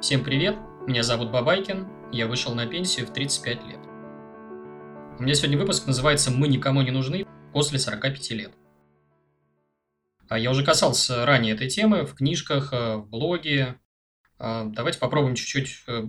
Всем 0.00 0.24
привет, 0.24 0.56
меня 0.86 1.02
зовут 1.02 1.30
Бабайкин, 1.30 2.10
я 2.10 2.26
вышел 2.26 2.54
на 2.54 2.66
пенсию 2.66 3.06
в 3.06 3.12
35 3.12 3.66
лет. 3.66 3.80
У 5.18 5.22
меня 5.22 5.34
сегодня 5.34 5.58
выпуск 5.58 5.86
называется 5.86 6.30
«Мы 6.30 6.48
никому 6.48 6.80
не 6.80 6.90
нужны 6.90 7.26
после 7.52 7.78
45 7.78 8.30
лет». 8.30 8.52
А 10.30 10.38
я 10.38 10.52
уже 10.52 10.64
касался 10.64 11.26
ранее 11.26 11.54
этой 11.54 11.68
темы 11.68 12.06
в 12.06 12.14
книжках, 12.14 12.72
э, 12.72 12.96
в 12.96 13.10
блоге. 13.10 13.78
А, 14.38 14.64
давайте 14.64 14.98
попробуем 14.98 15.34
чуть-чуть 15.34 15.84
э, 15.86 16.04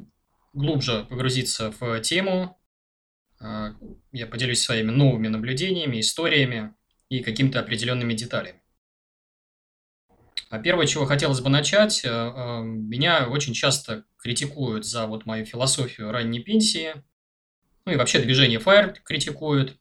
глубже 0.54 1.06
погрузиться 1.10 1.74
в 1.78 2.00
тему. 2.00 2.58
А, 3.42 3.72
я 4.14 4.26
поделюсь 4.26 4.62
своими 4.62 4.92
новыми 4.92 5.28
наблюдениями, 5.28 6.00
историями 6.00 6.74
и 7.10 7.22
какими-то 7.22 7.60
определенными 7.60 8.14
деталями. 8.14 8.61
А 10.52 10.60
первое, 10.60 10.86
чего 10.86 11.06
хотелось 11.06 11.40
бы 11.40 11.50
начать, 11.50 12.04
э, 12.04 12.10
э, 12.10 12.62
меня 12.62 13.30
очень 13.30 13.54
часто 13.54 14.04
критикуют 14.18 14.86
за 14.86 15.08
вот 15.08 15.26
мою 15.26 15.46
философию 15.46 16.12
ранней 16.12 16.42
пенсии, 16.42 16.94
ну 17.86 17.94
и 17.94 17.96
вообще 17.96 18.20
движение 18.20 18.60
FIRE 18.60 18.96
критикуют, 19.06 19.78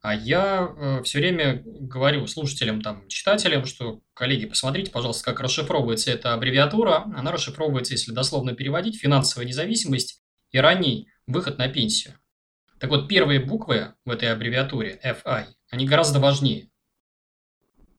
а 0.00 0.14
я 0.14 0.72
э, 0.74 1.02
все 1.02 1.18
время 1.18 1.62
говорю 1.64 2.26
слушателям, 2.26 2.80
там, 2.80 3.06
читателям, 3.08 3.66
что, 3.66 4.00
коллеги, 4.14 4.46
посмотрите, 4.46 4.90
пожалуйста, 4.90 5.22
как 5.22 5.40
расшифровывается 5.40 6.10
эта 6.10 6.32
аббревиатура. 6.32 7.04
Она 7.14 7.30
расшифровывается, 7.30 7.92
если 7.92 8.12
дословно 8.12 8.54
переводить, 8.54 8.98
финансовая 8.98 9.46
независимость 9.46 10.22
и 10.50 10.58
ранний 10.58 11.08
выход 11.26 11.58
на 11.58 11.68
пенсию. 11.68 12.14
Так 12.78 12.88
вот, 12.88 13.06
первые 13.06 13.38
буквы 13.38 13.92
в 14.06 14.10
этой 14.10 14.32
аббревиатуре, 14.32 14.98
FI, 15.04 15.44
они 15.70 15.84
гораздо 15.84 16.20
важнее. 16.20 16.69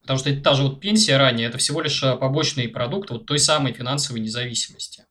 Потому 0.01 0.19
что 0.19 0.35
та 0.41 0.53
же 0.53 0.63
вот 0.63 0.79
пенсия 0.79 1.17
ранее, 1.17 1.47
это 1.47 1.57
всего 1.57 1.81
лишь 1.81 2.01
э, 2.03 2.15
побочный 2.17 2.67
продукт 2.67 3.09
вот 3.11 3.25
той 3.25 3.39
самой 3.39 3.73
финансовой 3.73 4.19
независимости. 4.19 5.05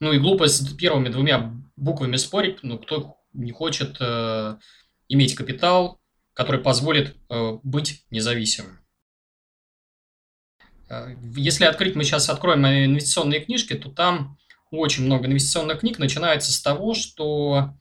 Ну 0.00 0.12
и 0.12 0.18
глупо 0.18 0.46
с 0.48 0.74
первыми 0.74 1.08
двумя 1.08 1.54
буквами 1.76 2.16
спорить, 2.16 2.62
ну 2.62 2.78
кто 2.78 3.16
не 3.32 3.52
хочет 3.52 3.96
э, 4.00 4.56
иметь 5.08 5.34
капитал, 5.34 6.00
который 6.34 6.60
позволит 6.60 7.16
э, 7.30 7.58
быть 7.62 8.04
независимым. 8.10 8.80
Э, 10.90 11.14
если 11.34 11.64
открыть, 11.64 11.96
мы 11.96 12.04
сейчас 12.04 12.28
откроем 12.28 12.66
инвестиционные 12.66 13.40
книжки, 13.40 13.74
то 13.74 13.90
там 13.90 14.38
очень 14.70 15.04
много 15.04 15.26
инвестиционных 15.26 15.80
книг 15.80 15.98
начинается 15.98 16.52
с 16.52 16.60
того, 16.60 16.94
что 16.94 17.74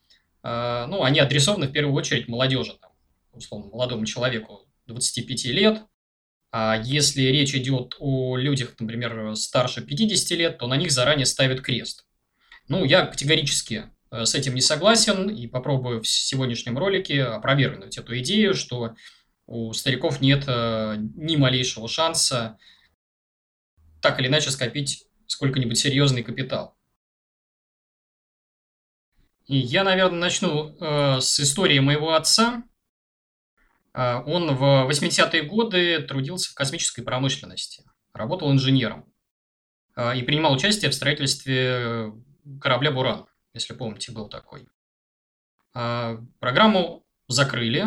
э, 0.44 0.86
ну, 0.88 1.04
они 1.04 1.20
адресованы 1.20 1.68
в 1.68 1.72
первую 1.72 1.96
очередь 1.96 2.28
молодежи, 2.28 2.78
там, 2.82 2.92
условно, 3.34 3.70
молодому 3.72 4.06
человеку 4.06 4.71
25 4.92 5.46
лет. 5.46 5.84
А 6.52 6.82
если 6.84 7.22
речь 7.22 7.56
идет 7.56 7.96
о 8.00 8.36
людях, 8.38 8.76
например, 8.80 9.36
старше 9.36 9.82
50 9.82 10.38
лет, 10.38 10.58
то 10.58 10.68
на 10.68 10.76
них 10.76 10.92
заранее 10.92 11.26
ставят 11.26 11.62
крест. 11.62 12.06
Ну, 12.68 12.84
я 12.84 13.06
категорически 13.06 13.86
э, 14.12 14.26
с 14.26 14.36
этим 14.36 14.56
не 14.56 14.62
согласен 14.62 15.30
и 15.30 15.48
попробую 15.48 16.02
в 16.02 16.08
сегодняшнем 16.08 16.78
ролике 16.78 17.24
опровергнуть 17.24 17.98
эту 17.98 18.18
идею, 18.20 18.54
что 18.54 18.96
у 19.46 19.74
стариков 19.74 20.22
нет 20.22 20.44
э, 20.48 20.96
ни 20.98 21.36
малейшего 21.36 21.88
шанса 21.88 22.58
так 24.02 24.20
или 24.20 24.28
иначе 24.28 24.52
скопить 24.52 25.06
сколько-нибудь 25.28 25.78
серьезный 25.78 26.24
капитал. 26.24 26.76
И 29.46 29.58
я, 29.58 29.84
наверное, 29.84 30.20
начну 30.20 30.76
э, 30.80 31.20
с 31.20 31.40
истории 31.40 31.80
моего 31.80 32.14
отца, 32.14 32.64
он 33.94 34.56
в 34.56 34.90
80-е 34.90 35.44
годы 35.44 36.02
трудился 36.04 36.52
в 36.52 36.56
космической 36.56 37.02
промышленности, 37.02 37.84
работал 38.14 38.52
инженером 38.52 39.06
а, 39.96 40.16
и 40.16 40.22
принимал 40.22 40.54
участие 40.54 40.90
в 40.90 40.96
строительстве 40.96 42.14
корабля 42.62 42.92
«Буран», 42.92 43.26
если 43.54 43.74
помните, 43.74 44.12
был 44.12 44.30
такой. 44.30 44.68
Программу 45.74 47.06
закрыли, 47.28 47.86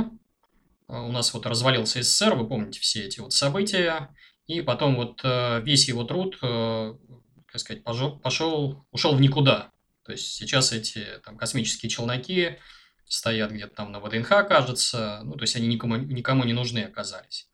у 0.89 1.13
нас 1.13 1.33
вот 1.35 1.47
развалился 1.47 2.03
СССР, 2.03 2.35
вы 2.35 2.47
помните 2.47 2.81
все 2.81 3.05
эти 3.05 3.21
вот 3.21 3.33
события, 3.33 4.15
и 4.47 4.61
потом 4.63 4.97
вот 4.97 5.21
весь 5.65 5.89
его 5.89 6.05
труд, 6.05 6.39
как 6.41 7.61
сказать, 7.61 7.85
пошел, 7.85 8.19
пошел 8.19 8.87
ушел 8.91 9.15
в 9.15 9.21
никуда. 9.21 9.71
То 10.05 10.13
есть 10.13 10.35
сейчас 10.35 10.73
эти 10.73 11.21
там, 11.25 11.37
космические 11.37 11.91
челноки 11.91 12.59
стоят 13.07 13.53
где-то 13.53 13.75
там 13.75 13.93
на 13.93 14.01
ВДНХ, 14.01 14.29
кажется. 14.49 15.21
Ну, 15.25 15.35
то 15.35 15.43
есть 15.43 15.57
они 15.57 15.67
никому, 15.67 15.97
никому 15.97 16.45
не 16.45 16.53
нужны 16.53 16.81
оказались. 16.81 17.49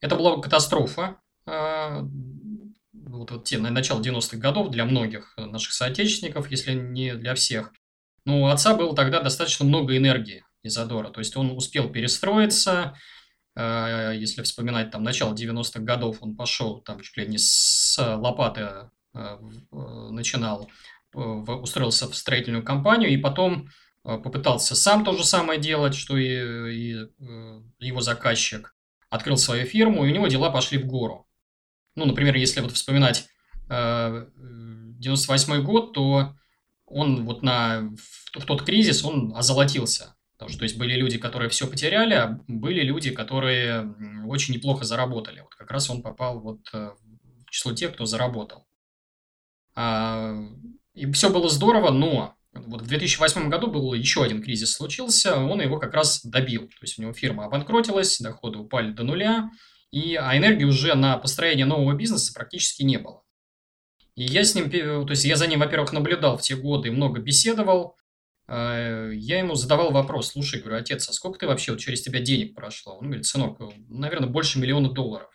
Это 0.00 0.16
была 0.16 0.40
катастрофа. 0.40 1.16
А, 1.46 2.06
вот, 2.92 3.30
вот 3.30 3.44
те, 3.44 3.58
на 3.58 3.70
начало 3.70 4.00
90-х 4.00 4.36
годов 4.36 4.70
для 4.70 4.84
многих 4.84 5.34
наших 5.36 5.72
соотечественников, 5.72 6.50
если 6.50 6.72
не 6.72 7.14
для 7.14 7.34
всех. 7.34 7.72
Но 8.24 8.42
у 8.42 8.46
отца 8.46 8.74
было 8.74 8.94
тогда 8.94 9.20
достаточно 9.20 9.64
много 9.64 9.96
энергии 9.96 10.44
и 10.62 10.68
задора. 10.68 11.10
То 11.10 11.20
есть 11.20 11.36
он 11.36 11.50
успел 11.50 11.90
перестроиться. 11.90 12.96
А, 13.54 14.12
если 14.12 14.42
вспоминать 14.42 14.90
там 14.90 15.02
начало 15.02 15.34
90-х 15.34 15.80
годов, 15.80 16.18
он 16.20 16.36
пошел 16.36 16.80
там 16.80 17.00
чуть 17.00 17.16
ли 17.16 17.26
не 17.26 17.38
с 17.38 17.98
лопаты 17.98 18.90
а, 19.14 19.38
начинал, 20.10 20.70
устроился 21.12 22.08
в 22.08 22.16
строительную 22.16 22.64
компанию, 22.64 23.10
и 23.10 23.18
потом 23.18 23.68
Э, 23.68 23.91
попытался 24.02 24.74
сам 24.74 25.04
то 25.04 25.16
же 25.16 25.24
самое 25.24 25.60
делать, 25.60 25.94
что 25.94 26.16
и, 26.16 26.26
и 26.26 26.94
э, 26.94 27.62
его 27.78 28.00
заказчик. 28.00 28.74
Открыл 29.10 29.36
свою 29.36 29.66
фирму, 29.66 30.04
и 30.04 30.10
у 30.10 30.14
него 30.14 30.26
дела 30.26 30.50
пошли 30.50 30.78
в 30.78 30.86
гору. 30.86 31.28
Ну, 31.94 32.06
например, 32.06 32.34
если 32.36 32.60
вот 32.60 32.72
вспоминать 32.72 33.28
э, 33.68 34.26
98 34.36 35.62
год, 35.62 35.92
то 35.92 36.34
он 36.86 37.24
вот 37.24 37.42
на, 37.42 37.90
в, 38.34 38.44
тот 38.44 38.62
кризис, 38.62 39.04
он 39.04 39.34
озолотился. 39.36 40.16
Потому 40.32 40.50
что, 40.50 40.58
то 40.60 40.64
есть, 40.64 40.76
были 40.76 40.94
люди, 40.94 41.18
которые 41.18 41.48
все 41.50 41.68
потеряли, 41.68 42.14
а 42.14 42.40
были 42.48 42.82
люди, 42.82 43.10
которые 43.10 43.94
очень 44.26 44.54
неплохо 44.54 44.84
заработали. 44.84 45.40
Вот 45.40 45.54
как 45.54 45.70
раз 45.70 45.88
он 45.88 46.02
попал 46.02 46.40
вот 46.40 46.60
э, 46.72 46.90
в 47.46 47.50
число 47.50 47.72
тех, 47.72 47.94
кто 47.94 48.06
заработал. 48.06 48.66
А, 49.74 50.34
и 50.94 51.10
все 51.12 51.30
было 51.30 51.48
здорово, 51.48 51.90
но 51.90 52.34
вот 52.52 52.82
в 52.82 52.86
2008 52.86 53.48
году 53.48 53.68
был 53.68 53.94
еще 53.94 54.22
один 54.22 54.42
кризис 54.42 54.72
случился, 54.72 55.36
он 55.36 55.60
его 55.60 55.78
как 55.78 55.94
раз 55.94 56.24
добил. 56.24 56.68
То 56.68 56.82
есть 56.82 56.98
у 56.98 57.02
него 57.02 57.12
фирма 57.12 57.46
обанкротилась, 57.46 58.18
доходы 58.18 58.58
упали 58.58 58.92
до 58.92 59.04
нуля, 59.04 59.50
и, 59.90 60.16
а 60.16 60.36
энергии 60.36 60.64
уже 60.64 60.94
на 60.94 61.16
построение 61.18 61.66
нового 61.66 61.94
бизнеса 61.94 62.32
практически 62.34 62.82
не 62.82 62.98
было. 62.98 63.22
И 64.14 64.24
я 64.24 64.44
с 64.44 64.54
ним, 64.54 64.70
то 64.70 65.10
есть 65.10 65.24
я 65.24 65.36
за 65.36 65.46
ним, 65.46 65.60
во-первых, 65.60 65.92
наблюдал 65.92 66.36
в 66.36 66.42
те 66.42 66.54
годы, 66.54 66.90
много 66.90 67.20
беседовал. 67.20 67.96
Э, 68.46 69.10
я 69.14 69.38
ему 69.38 69.54
задавал 69.54 69.90
вопрос, 69.90 70.32
слушай, 70.32 70.60
говорю, 70.60 70.76
отец, 70.76 71.08
а 71.08 71.12
сколько 71.14 71.38
ты 71.38 71.46
вообще, 71.46 71.72
вот 71.72 71.80
через 71.80 72.02
тебя 72.02 72.20
денег 72.20 72.54
прошло? 72.54 72.98
Он 72.98 73.06
говорит, 73.06 73.24
сынок, 73.24 73.58
наверное, 73.88 74.28
больше 74.28 74.58
миллиона 74.58 74.90
долларов. 74.90 75.30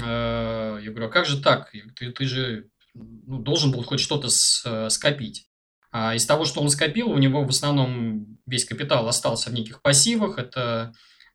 Э, 0.00 0.78
я 0.80 0.90
говорю, 0.90 1.06
а 1.06 1.10
как 1.10 1.26
же 1.26 1.42
так? 1.42 1.72
Ты, 1.96 2.12
ты 2.12 2.24
же 2.24 2.70
ну, 2.94 3.40
должен 3.40 3.72
был 3.72 3.82
хоть 3.82 4.00
что-то 4.00 4.28
э, 4.28 4.90
скопить. 4.90 5.47
А 5.90 6.14
из 6.14 6.26
того, 6.26 6.44
что 6.44 6.60
он 6.60 6.68
скопил, 6.68 7.10
у 7.10 7.18
него 7.18 7.44
в 7.44 7.48
основном 7.48 8.38
весь 8.46 8.64
капитал 8.64 9.08
остался 9.08 9.50
в 9.50 9.54
неких 9.54 9.80
пассивах. 9.80 10.38
Это 10.38 10.92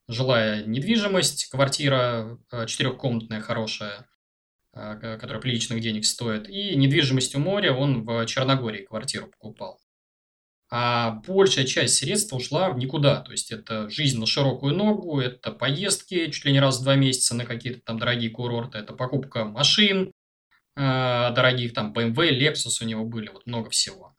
жилая 0.07 0.63
недвижимость, 0.65 1.49
квартира 1.49 2.37
э, 2.51 2.65
четырехкомнатная, 2.67 3.41
хорошая, 3.41 4.07
э, 4.73 5.17
которая 5.19 5.41
приличных 5.41 5.81
денег 5.81 6.05
стоит, 6.05 6.49
и 6.49 6.75
недвижимость 6.75 7.35
у 7.35 7.39
моря, 7.39 7.73
он 7.73 8.05
в 8.05 8.25
Черногории 8.25 8.85
квартиру 8.85 9.27
покупал. 9.27 9.79
А 10.69 11.21
большая 11.27 11.65
часть 11.65 11.97
средств 11.97 12.33
ушла 12.33 12.69
в 12.69 12.77
никуда. 12.77 13.21
То 13.21 13.31
есть 13.31 13.51
это 13.51 13.89
жизнь 13.89 14.19
на 14.19 14.25
широкую 14.25 14.73
ногу, 14.73 15.19
это 15.19 15.51
поездки 15.51 16.31
чуть 16.31 16.45
ли 16.45 16.51
не 16.51 16.59
раз 16.59 16.79
в 16.79 16.83
два 16.83 16.95
месяца 16.95 17.35
на 17.35 17.45
какие-то 17.45 17.81
там 17.81 17.99
дорогие 17.99 18.31
курорты, 18.31 18.79
это 18.79 18.93
покупка 18.93 19.45
машин 19.45 20.11
э, 20.75 21.31
дорогих, 21.35 21.73
там 21.73 21.93
BMW, 21.93 22.37
Lexus 22.37 22.81
у 22.81 22.85
него 22.85 23.05
были, 23.05 23.29
вот 23.29 23.45
много 23.45 23.69
всего. 23.69 24.15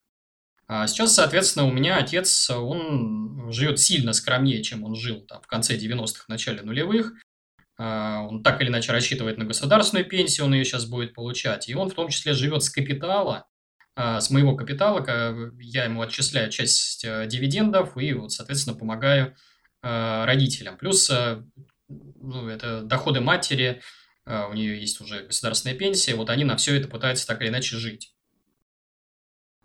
А 0.67 0.87
сейчас, 0.87 1.15
соответственно, 1.15 1.67
у 1.67 1.73
меня 1.73 1.99
отец, 1.99 2.49
он 2.51 3.51
живет 3.53 3.79
сильно 3.79 4.13
скромнее, 4.13 4.63
чем 4.63 4.85
он 4.85 4.95
жил 4.95 5.21
там, 5.23 5.43
в 5.43 5.47
конце 5.47 5.77
90-х, 5.77 6.25
начале 6.29 6.63
нулевых. 6.63 7.13
А, 7.77 8.23
он 8.23 8.43
так 8.43 8.61
или 8.63 8.69
иначе 8.69 8.93
рассчитывает 8.93 9.37
на 9.37 9.45
государственную 9.45 10.09
пенсию, 10.09 10.47
он 10.47 10.55
ее 10.55 10.65
сейчас 10.65 10.87
будет 10.87 11.13
получать. 11.13 11.69
И 11.69 11.75
он 11.75 11.91
в 11.91 11.95
том 11.95 12.09
числе 12.09 12.33
живет 12.33 12.63
с 12.63 12.71
капитала, 12.71 13.47
а, 13.95 14.21
с 14.21 14.31
моего 14.31 14.57
капитала, 14.57 15.05
я 15.61 15.85
ему 15.85 16.01
отчисляю 16.01 16.51
часть 16.51 17.03
дивидендов 17.03 17.97
и, 17.97 18.13
вот, 18.15 18.33
соответственно, 18.33 18.77
помогаю 18.77 19.37
родителям. 19.83 20.79
Плюс 20.79 21.11
ну, 21.89 22.49
это 22.49 22.81
доходы 22.81 23.21
матери, 23.21 23.83
у 24.25 24.55
нее 24.55 24.81
есть 24.81 24.99
уже 25.03 25.27
государственная 25.27 25.77
пенсия, 25.77 26.15
вот 26.15 26.31
они 26.31 26.45
на 26.45 26.57
все 26.57 26.75
это 26.75 26.89
пытаются 26.89 27.27
так 27.27 27.43
или 27.43 27.51
иначе 27.51 27.77
жить. 27.77 28.14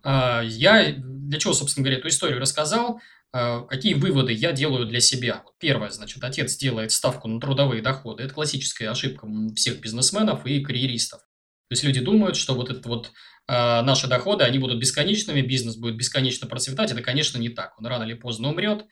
А, 0.02 0.42
я 0.42 0.92
для 0.92 1.38
чего, 1.38 1.52
собственно 1.52 1.84
говоря, 1.84 1.98
эту 1.98 2.08
историю 2.08 2.40
рассказал? 2.40 3.00
А, 3.32 3.62
какие 3.62 3.94
выводы 3.94 4.32
я 4.32 4.52
делаю 4.52 4.86
для 4.86 5.00
себя? 5.00 5.44
Первое, 5.58 5.90
значит, 5.90 6.22
отец 6.22 6.56
делает 6.56 6.92
ставку 6.92 7.28
на 7.28 7.40
трудовые 7.40 7.82
доходы. 7.82 8.22
Это 8.22 8.34
классическая 8.34 8.90
ошибка 8.90 9.26
всех 9.54 9.80
бизнесменов 9.80 10.46
и 10.46 10.60
карьеристов. 10.60 11.20
То 11.20 11.74
есть 11.74 11.84
люди 11.84 12.00
думают, 12.00 12.36
что 12.36 12.54
вот 12.54 12.70
это 12.70 12.88
вот 12.88 13.12
э, 13.46 13.82
наши 13.82 14.08
доходы, 14.08 14.44
они 14.44 14.58
будут 14.58 14.80
бесконечными, 14.80 15.40
бизнес 15.40 15.76
будет 15.76 15.96
бесконечно 15.96 16.48
процветать. 16.48 16.90
Это, 16.90 17.02
конечно, 17.02 17.38
не 17.38 17.48
так. 17.48 17.78
Он 17.78 17.86
рано 17.86 18.02
или 18.02 18.14
поздно 18.14 18.48
умрет, 18.48 18.86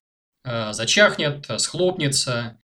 зачахнет, 0.44 1.44
схлопнется, 1.58 2.60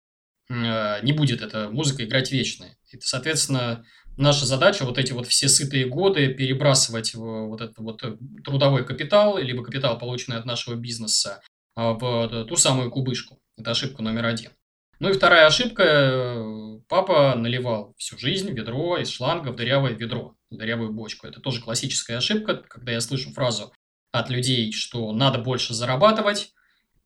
не 0.50 1.12
будет 1.12 1.40
эта 1.40 1.70
музыка 1.70 2.04
играть 2.04 2.30
вечно. 2.30 2.66
И, 2.92 3.00
соответственно, 3.00 3.86
наша 4.16 4.46
задача 4.46 4.84
вот 4.84 4.98
эти 4.98 5.12
вот 5.12 5.26
все 5.26 5.48
сытые 5.48 5.86
годы 5.86 6.32
перебрасывать 6.34 7.14
вот 7.14 7.60
этот 7.60 7.78
вот 7.78 8.02
трудовой 8.44 8.84
капитал, 8.84 9.38
либо 9.38 9.64
капитал, 9.64 9.98
полученный 9.98 10.38
от 10.38 10.44
нашего 10.44 10.74
бизнеса, 10.74 11.40
в 11.74 12.46
ту 12.48 12.56
самую 12.56 12.90
кубышку. 12.90 13.38
Это 13.56 13.70
ошибка 13.70 14.02
номер 14.02 14.26
один. 14.26 14.50
Ну 15.02 15.10
и 15.10 15.12
вторая 15.14 15.46
ошибка. 15.46 15.82
Э, 15.82 16.78
папа 16.86 17.34
наливал 17.34 17.92
всю 17.98 18.16
жизнь 18.18 18.48
ведро 18.52 18.98
из 18.98 19.10
шланга 19.10 19.48
в 19.50 19.56
дырявое 19.56 19.94
ведро, 19.94 20.36
в 20.48 20.56
дырявую 20.56 20.92
бочку. 20.92 21.26
Это 21.26 21.40
тоже 21.40 21.60
классическая 21.60 22.18
ошибка, 22.18 22.54
когда 22.68 22.92
я 22.92 23.00
слышу 23.00 23.32
фразу 23.32 23.72
от 24.12 24.30
людей, 24.30 24.70
что 24.70 25.12
надо 25.12 25.38
больше 25.38 25.74
зарабатывать 25.74 26.52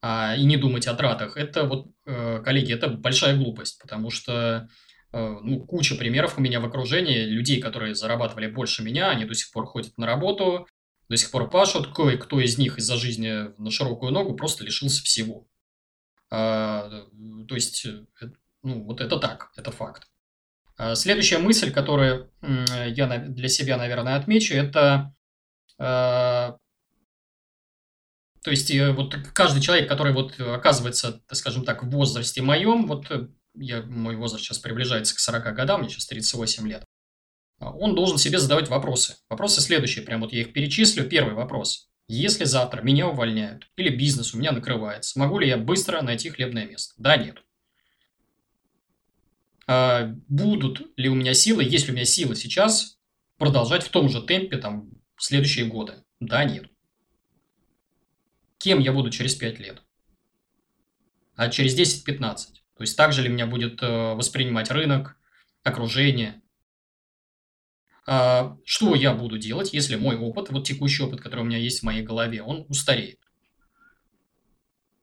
а, 0.02 0.34
и 0.36 0.44
не 0.44 0.58
думать 0.58 0.86
о 0.86 0.94
тратах. 0.94 1.38
Это 1.38 1.64
вот, 1.64 1.86
э, 2.04 2.42
коллеги, 2.44 2.74
это 2.74 2.88
большая 2.88 3.34
глупость, 3.34 3.80
потому 3.80 4.10
что 4.10 4.32
э, 4.32 4.68
ну, 5.12 5.60
куча 5.60 5.94
примеров 5.94 6.36
у 6.36 6.40
меня 6.40 6.60
в 6.60 6.64
окружении 6.64 7.24
людей, 7.24 7.60
которые 7.60 7.94
зарабатывали 7.94 8.48
больше 8.48 8.82
меня, 8.82 9.10
они 9.10 9.24
до 9.24 9.34
сих 9.34 9.50
пор 9.52 9.66
ходят 9.66 9.96
на 9.96 10.06
работу, 10.06 10.66
до 11.08 11.16
сих 11.16 11.30
пор 11.30 11.48
пашут. 11.48 11.94
Кое-кто 11.94 12.40
из 12.40 12.58
них 12.58 12.78
из-за 12.78 12.96
жизни 12.96 13.50
на 13.58 13.70
широкую 13.70 14.12
ногу 14.12 14.34
просто 14.34 14.64
лишился 14.64 15.02
всего. 15.02 15.46
А, 16.30 17.06
то 17.48 17.54
есть, 17.54 17.86
э, 17.86 18.04
ну, 18.62 18.82
вот 18.82 19.00
это 19.00 19.18
так, 19.18 19.52
это 19.56 19.70
факт. 19.70 20.08
А, 20.76 20.94
следующая 20.94 21.38
мысль, 21.38 21.72
которую 21.72 22.30
я 22.42 23.18
для 23.18 23.48
себя, 23.48 23.76
наверное, 23.76 24.16
отмечу, 24.16 24.54
это 24.54 25.14
а, 25.78 26.56
то 28.42 28.50
есть 28.50 28.70
э, 28.70 28.92
вот 28.92 29.12
каждый 29.34 29.60
человек, 29.60 29.88
который 29.88 30.12
вот 30.12 30.38
оказывается, 30.38 31.20
скажем 31.32 31.64
так, 31.64 31.82
в 31.82 31.90
возрасте 31.90 32.42
моем, 32.42 32.86
вот 32.86 33.10
э, 33.10 33.26
я, 33.56 33.82
мой 33.82 34.16
возраст 34.16 34.44
сейчас 34.44 34.58
приближается 34.58 35.14
к 35.14 35.18
40 35.18 35.54
годам, 35.54 35.80
мне 35.80 35.88
сейчас 35.88 36.06
38 36.06 36.68
лет, 36.68 36.84
он 37.58 37.94
должен 37.94 38.18
себе 38.18 38.38
задавать 38.38 38.68
вопросы. 38.68 39.16
Вопросы 39.28 39.60
следующие, 39.60 40.04
прям 40.04 40.20
вот 40.20 40.32
я 40.32 40.42
их 40.42 40.52
перечислю. 40.52 41.08
Первый 41.08 41.34
вопрос. 41.34 41.88
Если 42.08 42.44
завтра 42.44 42.82
меня 42.82 43.08
увольняют 43.08 43.68
или 43.76 43.88
бизнес 43.88 44.34
у 44.34 44.38
меня 44.38 44.52
накрывается, 44.52 45.18
могу 45.18 45.38
ли 45.38 45.48
я 45.48 45.56
быстро 45.56 46.02
найти 46.02 46.30
хлебное 46.30 46.66
место? 46.66 46.94
Да, 46.98 47.16
нет. 47.16 47.42
А 49.66 50.14
будут 50.28 50.92
ли 50.96 51.08
у 51.08 51.14
меня 51.14 51.34
силы, 51.34 51.64
есть 51.64 51.86
ли 51.86 51.92
у 51.92 51.96
меня 51.96 52.04
силы 52.04 52.36
сейчас 52.36 52.98
продолжать 53.38 53.82
в 53.82 53.88
том 53.88 54.08
же 54.08 54.22
темпе 54.22 54.58
там 54.58 54.90
следующие 55.18 55.66
годы? 55.66 56.04
Да, 56.20 56.44
нет. 56.44 56.70
Кем 58.58 58.78
я 58.78 58.92
буду 58.92 59.10
через 59.10 59.34
5 59.34 59.58
лет? 59.58 59.82
А 61.34 61.50
через 61.50 61.76
10-15? 61.76 62.60
То 62.76 62.82
есть 62.82 62.96
также 62.96 63.22
ли 63.22 63.28
меня 63.28 63.46
будет 63.46 63.82
э, 63.82 64.14
воспринимать 64.14 64.70
рынок, 64.70 65.16
окружение, 65.62 66.42
а, 68.06 68.56
что 68.64 68.94
я 68.94 69.12
буду 69.14 69.36
делать, 69.36 69.72
если 69.72 69.96
мой 69.96 70.16
опыт, 70.16 70.50
вот 70.50 70.66
текущий 70.66 71.02
опыт, 71.02 71.20
который 71.20 71.40
у 71.40 71.44
меня 71.44 71.58
есть 71.58 71.80
в 71.80 71.82
моей 71.82 72.02
голове, 72.02 72.42
он 72.42 72.64
устареет? 72.68 73.18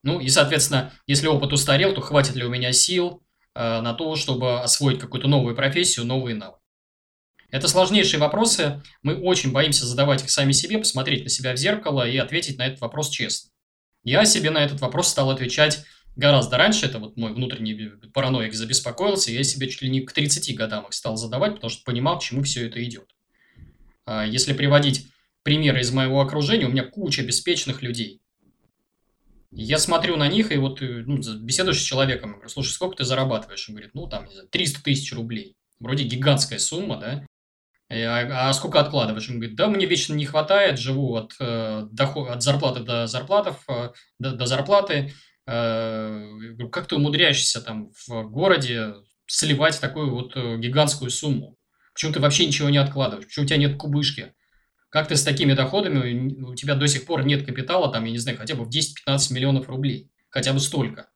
Ну 0.03 0.19
и, 0.19 0.29
соответственно, 0.29 0.93
если 1.07 1.27
опыт 1.27 1.51
устарел, 1.51 1.93
то 1.93 2.01
хватит 2.01 2.35
ли 2.35 2.45
у 2.45 2.49
меня 2.49 2.71
сил 2.71 3.23
э, 3.55 3.81
на 3.81 3.93
то, 3.93 4.15
чтобы 4.15 4.61
освоить 4.61 4.99
какую-то 4.99 5.27
новую 5.27 5.55
профессию, 5.55 6.05
новые 6.05 6.35
навыки? 6.35 6.59
Это 7.49 7.67
сложнейшие 7.67 8.19
вопросы. 8.19 8.81
Мы 9.01 9.15
очень 9.15 9.51
боимся 9.51 9.85
задавать 9.85 10.23
их 10.23 10.31
сами 10.31 10.53
себе, 10.53 10.77
посмотреть 10.77 11.23
на 11.23 11.29
себя 11.29 11.53
в 11.53 11.57
зеркало 11.57 12.07
и 12.07 12.17
ответить 12.17 12.57
на 12.57 12.67
этот 12.67 12.81
вопрос 12.81 13.09
честно. 13.09 13.51
Я 14.03 14.25
себе 14.25 14.49
на 14.49 14.63
этот 14.63 14.81
вопрос 14.81 15.09
стал 15.09 15.29
отвечать 15.29 15.85
гораздо 16.15 16.57
раньше, 16.57 16.86
это 16.86 17.00
вот 17.00 17.18
мой 17.18 17.33
внутренний 17.33 17.92
параноик 18.13 18.54
забеспокоился, 18.54 19.31
я 19.31 19.44
себе 19.44 19.68
чуть 19.68 19.81
ли 19.81 19.89
не 19.89 20.01
к 20.01 20.12
30 20.12 20.56
годам 20.56 20.86
их 20.86 20.94
стал 20.94 21.18
задавать, 21.18 21.56
потому 21.56 21.69
что 21.69 21.83
понимал, 21.83 22.19
к 22.19 22.24
чему 22.24 22.44
все 22.44 22.68
это 22.68 22.83
идет. 22.83 23.10
А, 24.06 24.25
если 24.25 24.54
приводить 24.54 25.07
примеры 25.44 25.81
из 25.81 25.92
моего 25.92 26.21
окружения, 26.21 26.65
у 26.65 26.71
меня 26.71 26.83
куча 26.83 27.21
обеспеченных 27.21 27.81
людей. 27.81 28.21
Я 29.51 29.77
смотрю 29.77 30.18
на 30.18 30.27
них 30.27 30.51
и 30.51 30.57
вот 30.57 30.81
э, 30.81 31.04
ну, 31.06 31.18
беседуешь 31.39 31.80
с 31.80 31.83
человеком, 31.83 32.31
я 32.31 32.36
говорю, 32.36 32.50
слушай, 32.50 32.71
сколько 32.71 32.98
ты 32.98 33.04
зарабатываешь? 33.04 33.69
Он 33.69 33.75
говорит, 33.75 33.94
ну 33.94 34.07
там, 34.07 34.25
не 34.25 34.33
знаю, 34.33 34.48
300 34.50 34.83
тысяч 34.83 35.13
рублей. 35.13 35.56
Вроде 35.80 36.06
гигантская 36.06 36.57
сумма, 36.57 36.98
да? 36.98 37.27
А, 37.89 38.50
а 38.50 38.54
сколько 38.54 38.80
откладываешь? 38.80 39.30
Он 39.30 39.36
говорит, 39.36 39.56
да, 39.56 39.68
мне 39.68 39.86
вечно 39.86 40.16
не 40.16 40.25
хватает, 40.25 40.80
живу 40.80 41.16
от, 41.16 41.36
э, 41.39 41.88
доход, 41.92 42.30
от 42.30 42.42
зарплаты 42.42 42.80
до, 42.80 43.06
зарплатов, 43.06 43.63
э, 43.68 43.92
до, 44.18 44.31
до 44.31 44.45
зарплаты, 44.48 45.13
как 45.45 46.88
ты 46.88 46.95
умудряешься 46.95 47.62
там 47.62 47.92
в 48.07 48.24
городе 48.30 48.94
сливать 49.28 49.80
такую 49.80 50.12
вот 50.12 50.36
э, 50.36 50.57
гигантскую 50.57 51.10
сумму? 51.12 51.57
Почему 51.94 52.13
ты 52.13 52.19
вообще 52.19 52.45
ничего 52.45 52.69
не 52.69 52.78
откладываешь? 52.78 53.25
Почему 53.28 53.45
у 53.45 53.48
тебя 53.48 53.57
нет 53.57 53.78
кубышки? 53.78 54.34
Как 54.90 55.07
ты 55.07 55.16
с 55.16 55.24
такими 55.24 55.54
доходами, 55.54 56.44
у 56.44 56.56
тебя 56.56 56.75
до 56.75 56.88
сих 56.88 57.06
пор 57.06 57.25
нет 57.25 57.45
капитала, 57.45 57.92
там, 57.92 58.06
я 58.06 58.12
не 58.12 58.19
знаю, 58.19 58.38
хотя 58.38 58.56
бы 58.56 58.63
в 58.63 58.69
10-15 58.69 59.34
миллионов 59.34 59.68
рублей, 59.68 60.12
хотя 60.30 60.54
бы 60.54 60.60
столько. 60.60 61.10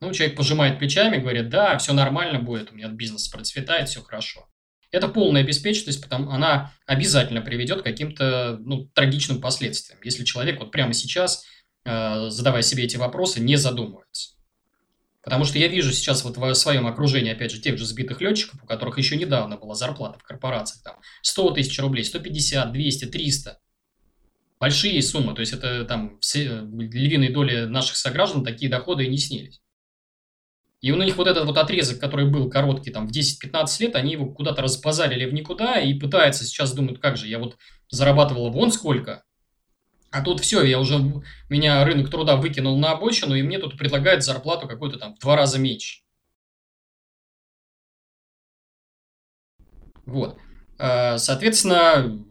Ну, 0.00 0.12
человек 0.12 0.36
пожимает 0.36 0.78
плечами, 0.78 1.16
говорит, 1.16 1.48
да, 1.48 1.76
все 1.78 1.92
нормально 1.92 2.38
будет, 2.38 2.70
у 2.70 2.76
меня 2.76 2.88
бизнес 2.88 3.28
процветает, 3.28 3.88
все 3.88 4.02
хорошо. 4.02 4.48
Это 4.92 5.08
полная 5.08 5.42
беспечность, 5.42 6.00
потому 6.00 6.30
она 6.30 6.72
обязательно 6.86 7.42
приведет 7.42 7.80
к 7.82 7.84
каким-то 7.84 8.56
ну, 8.60 8.86
трагичным 8.94 9.40
последствиям. 9.40 9.98
Если 10.02 10.24
человек 10.24 10.60
вот 10.60 10.70
прямо 10.70 10.94
сейчас 10.94 11.44
Э, 11.44 11.57
задавая 12.30 12.62
себе 12.62 12.84
эти 12.84 12.96
вопросы, 12.96 13.40
не 13.40 13.56
задумывается. 13.56 14.34
Потому 15.22 15.44
что 15.44 15.58
я 15.58 15.68
вижу 15.68 15.92
сейчас 15.92 16.24
вот 16.24 16.36
в 16.36 16.54
своем 16.54 16.86
окружении, 16.86 17.32
опять 17.32 17.50
же, 17.50 17.60
тех 17.60 17.76
же 17.76 17.84
сбитых 17.84 18.20
летчиков, 18.20 18.62
у 18.62 18.66
которых 18.66 18.98
еще 18.98 19.16
недавно 19.16 19.56
была 19.56 19.74
зарплата 19.74 20.18
в 20.18 20.22
корпорациях, 20.22 20.82
там, 20.82 20.96
100 21.22 21.50
тысяч 21.50 21.78
рублей, 21.80 22.04
150, 22.04 22.72
200, 22.72 23.04
300. 23.06 23.60
Большие 24.58 25.02
суммы, 25.02 25.34
то 25.34 25.40
есть 25.40 25.52
это 25.52 25.84
там 25.84 26.18
все, 26.20 26.62
львиной 26.62 27.28
доли 27.28 27.66
наших 27.66 27.96
сограждан 27.96 28.42
такие 28.44 28.70
доходы 28.70 29.04
и 29.04 29.08
не 29.08 29.18
снились. 29.18 29.60
И 30.80 30.92
у 30.92 30.96
них 30.96 31.16
вот 31.16 31.26
этот 31.26 31.44
вот 31.44 31.58
отрезок, 31.58 31.98
который 31.98 32.30
был 32.30 32.48
короткий, 32.48 32.90
там, 32.90 33.06
в 33.06 33.10
10-15 33.10 33.82
лет, 33.82 33.96
они 33.96 34.12
его 34.12 34.32
куда-то 34.32 34.62
разбазарили 34.62 35.26
в 35.26 35.34
никуда 35.34 35.80
и 35.80 35.94
пытаются 35.94 36.44
сейчас 36.44 36.72
думать, 36.72 37.00
как 37.00 37.16
же, 37.16 37.28
я 37.28 37.38
вот 37.38 37.56
зарабатывал 37.90 38.50
вон 38.50 38.70
сколько, 38.70 39.24
а 40.10 40.22
тут 40.22 40.40
все, 40.40 40.62
я 40.62 40.80
уже, 40.80 41.22
меня 41.48 41.84
рынок 41.84 42.10
труда 42.10 42.36
выкинул 42.36 42.78
на 42.78 42.92
обочину, 42.92 43.34
и 43.34 43.42
мне 43.42 43.58
тут 43.58 43.76
предлагают 43.76 44.24
зарплату 44.24 44.66
какую-то 44.66 44.98
там 44.98 45.14
в 45.14 45.18
два 45.18 45.36
раза 45.36 45.58
меньше. 45.58 46.00
Вот. 50.06 50.38
А, 50.78 51.18
соответственно, 51.18 52.24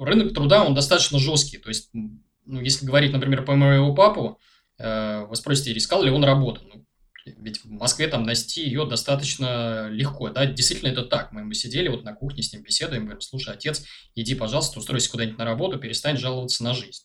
рынок 0.00 0.34
труда, 0.34 0.64
он 0.64 0.74
достаточно 0.74 1.18
жесткий. 1.18 1.58
То 1.58 1.68
есть, 1.68 1.90
ну, 1.92 2.60
если 2.60 2.86
говорить, 2.86 3.12
например, 3.12 3.44
по 3.44 3.56
моему 3.56 3.94
папу, 3.94 4.38
э, 4.78 5.24
вы 5.24 5.34
спросите, 5.34 5.76
искал 5.76 6.04
ли 6.04 6.10
он 6.10 6.22
работу? 6.22 6.62
Ну, 6.72 6.86
ведь 7.24 7.64
в 7.64 7.70
Москве 7.70 8.06
там 8.06 8.22
найти 8.22 8.62
ее 8.62 8.86
достаточно 8.86 9.88
легко. 9.88 10.28
Да, 10.28 10.46
действительно 10.46 10.90
это 10.90 11.02
так. 11.02 11.32
Мы, 11.32 11.44
мы 11.44 11.54
сидели 11.54 11.88
вот 11.88 12.04
на 12.04 12.14
кухне 12.14 12.42
с 12.42 12.52
ним 12.52 12.62
беседуем, 12.62 13.04
говорим, 13.04 13.20
слушай, 13.20 13.52
отец, 13.52 13.84
иди, 14.14 14.36
пожалуйста, 14.36 14.78
устройся 14.78 15.10
куда-нибудь 15.10 15.38
на 15.38 15.44
работу, 15.44 15.78
перестань 15.78 16.18
жаловаться 16.18 16.62
на 16.62 16.74
жизнь. 16.74 17.02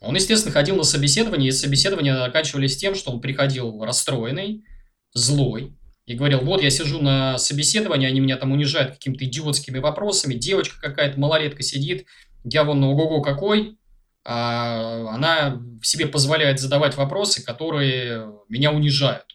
Он, 0.00 0.14
естественно, 0.14 0.52
ходил 0.52 0.76
на 0.76 0.82
собеседование, 0.82 1.48
и 1.48 1.52
собеседования 1.52 2.24
оканчивались 2.24 2.76
тем, 2.76 2.94
что 2.94 3.10
он 3.10 3.20
приходил 3.20 3.84
расстроенный, 3.84 4.64
злой, 5.12 5.76
и 6.06 6.14
говорил, 6.14 6.40
вот 6.40 6.62
я 6.62 6.70
сижу 6.70 7.00
на 7.00 7.38
собеседовании, 7.38 8.08
они 8.08 8.20
меня 8.20 8.36
там 8.36 8.52
унижают 8.52 8.92
какими-то 8.92 9.24
идиотскими 9.26 9.78
вопросами, 9.78 10.34
девочка 10.34 10.80
какая-то 10.80 11.20
малолетка 11.20 11.62
сидит, 11.62 12.06
я 12.44 12.64
вон 12.64 12.82
ого-го 12.82 13.20
какой, 13.20 13.78
а 14.24 15.14
она 15.14 15.62
себе 15.82 16.06
позволяет 16.06 16.60
задавать 16.60 16.96
вопросы, 16.96 17.44
которые 17.44 18.32
меня 18.48 18.72
унижают. 18.72 19.26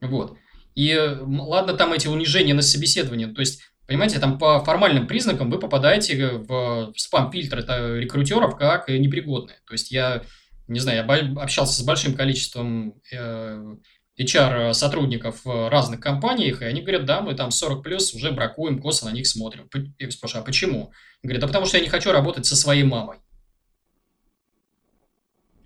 Вот. 0.00 0.36
И 0.74 0.96
ладно 0.96 1.74
там 1.74 1.92
эти 1.92 2.08
унижения 2.08 2.54
на 2.54 2.62
собеседовании, 2.62 3.26
то 3.26 3.40
есть 3.40 3.71
Понимаете, 3.92 4.20
там 4.20 4.38
по 4.38 4.64
формальным 4.64 5.06
признакам 5.06 5.50
вы 5.50 5.58
попадаете 5.58 6.38
в 6.48 6.94
спам-фильтр 6.96 7.58
рекрутеров 7.98 8.56
как 8.56 8.88
непригодные. 8.88 9.58
То 9.66 9.74
есть 9.74 9.90
я, 9.90 10.22
не 10.66 10.80
знаю, 10.80 11.04
я 11.06 11.42
общался 11.42 11.74
с 11.74 11.84
большим 11.84 12.14
количеством 12.14 12.94
э, 13.12 13.76
HR-сотрудников 14.18 15.42
разных 15.44 16.00
компаниях, 16.00 16.62
и 16.62 16.64
они 16.64 16.80
говорят, 16.80 17.04
да, 17.04 17.20
мы 17.20 17.34
там 17.34 17.50
40 17.50 17.82
плюс 17.82 18.14
уже 18.14 18.32
бракуем, 18.32 18.80
косо 18.80 19.04
на 19.04 19.12
них 19.12 19.26
смотрим. 19.26 19.68
Я 19.98 20.10
спрашиваю, 20.10 20.40
а 20.42 20.46
почему? 20.46 20.92
Говорят, 21.22 21.42
да 21.42 21.46
потому 21.48 21.66
что 21.66 21.76
я 21.76 21.82
не 21.82 21.90
хочу 21.90 22.12
работать 22.12 22.46
со 22.46 22.56
своей 22.56 22.84
мамой. 22.84 23.18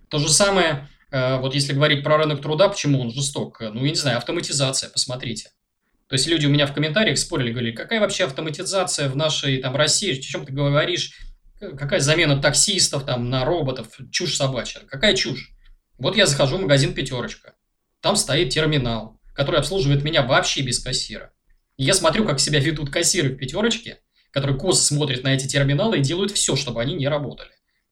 То 0.08 0.18
же 0.18 0.28
самое, 0.28 0.88
э, 1.12 1.38
вот 1.38 1.54
если 1.54 1.74
говорить 1.74 2.02
про 2.02 2.18
рынок 2.18 2.42
труда, 2.42 2.68
почему 2.68 3.00
он 3.00 3.12
жесток? 3.12 3.60
Ну, 3.60 3.84
я 3.84 3.90
не 3.90 3.94
знаю, 3.94 4.18
автоматизация, 4.18 4.90
посмотрите. 4.90 5.50
То 6.08 6.14
есть 6.14 6.26
люди 6.26 6.46
у 6.46 6.50
меня 6.50 6.66
в 6.66 6.74
комментариях 6.74 7.18
спорили, 7.18 7.50
говорили, 7.50 7.74
какая 7.74 8.00
вообще 8.00 8.24
автоматизация 8.24 9.08
в 9.08 9.16
нашей 9.16 9.58
там 9.58 9.74
России, 9.74 10.16
о 10.16 10.20
чем 10.20 10.46
ты 10.46 10.52
говоришь, 10.52 11.12
какая 11.58 12.00
замена 12.00 12.40
таксистов 12.40 13.04
там 13.04 13.28
на 13.28 13.44
роботов, 13.44 13.88
чушь 14.12 14.36
собачья, 14.36 14.80
какая 14.86 15.14
чушь. 15.14 15.50
Вот 15.98 16.16
я 16.16 16.26
захожу 16.26 16.58
в 16.58 16.60
магазин 16.60 16.94
«Пятерочка», 16.94 17.54
там 18.00 18.16
стоит 18.16 18.50
терминал, 18.50 19.18
который 19.34 19.58
обслуживает 19.58 20.04
меня 20.04 20.22
вообще 20.22 20.62
без 20.62 20.78
кассира. 20.78 21.32
Я 21.76 21.94
смотрю, 21.94 22.24
как 22.24 22.38
себя 22.38 22.60
ведут 22.60 22.90
кассиры 22.90 23.30
в 23.30 23.36
«Пятерочке», 23.36 23.98
которые 24.30 24.58
косо 24.58 24.82
смотрят 24.82 25.24
на 25.24 25.34
эти 25.34 25.46
терминалы 25.46 25.98
и 25.98 26.02
делают 26.02 26.30
все, 26.32 26.56
чтобы 26.56 26.82
они 26.82 26.94
не 26.94 27.08
работали. 27.08 27.50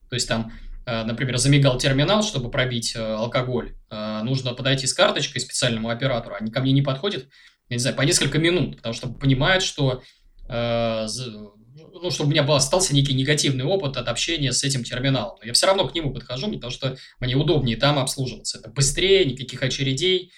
То 0.09 0.15
есть 0.15 0.27
там 0.27 0.53
Э, 0.85 1.03
например, 1.03 1.37
замигал 1.37 1.77
терминал, 1.77 2.21
чтобы 2.23 2.51
пробить 2.51 2.95
э, 2.95 2.99
алкоголь, 2.99 3.75
э, 3.89 4.21
нужно 4.23 4.53
подойти 4.53 4.85
с 4.85 4.93
карточкой 4.93 5.41
специальному 5.41 5.89
оператору, 5.89 6.35
они 6.39 6.51
ко 6.51 6.61
мне 6.61 6.71
не 6.73 6.83
подходят, 6.83 7.27
я 7.69 7.75
не 7.75 7.79
знаю, 7.79 7.95
по 7.95 8.01
несколько 8.01 8.37
минут, 8.37 8.77
потому 8.77 8.93
что 8.93 9.09
понимают, 9.09 9.63
что 9.63 10.03
ну, 10.47 12.11
чтобы 12.11 12.27
у 12.27 12.31
меня 12.31 12.43
был, 12.43 12.53
остался 12.53 12.93
некий 12.93 13.13
негативный 13.13 13.65
опыт 13.65 13.97
от 13.97 14.07
общения 14.07 14.51
с 14.51 14.63
этим 14.63 14.83
терминалом. 14.83 15.37
Но 15.39 15.47
я 15.47 15.53
все 15.53 15.65
равно 15.65 15.87
к 15.87 15.95
нему 15.95 16.13
подхожу, 16.13 16.51
потому 16.51 16.71
что 16.71 16.97
мне 17.19 17.35
удобнее 17.35 17.77
там 17.77 17.97
обслуживаться. 17.97 18.59
Это 18.59 18.69
быстрее, 18.69 19.25
никаких 19.25 19.63
очередей, 19.63 20.31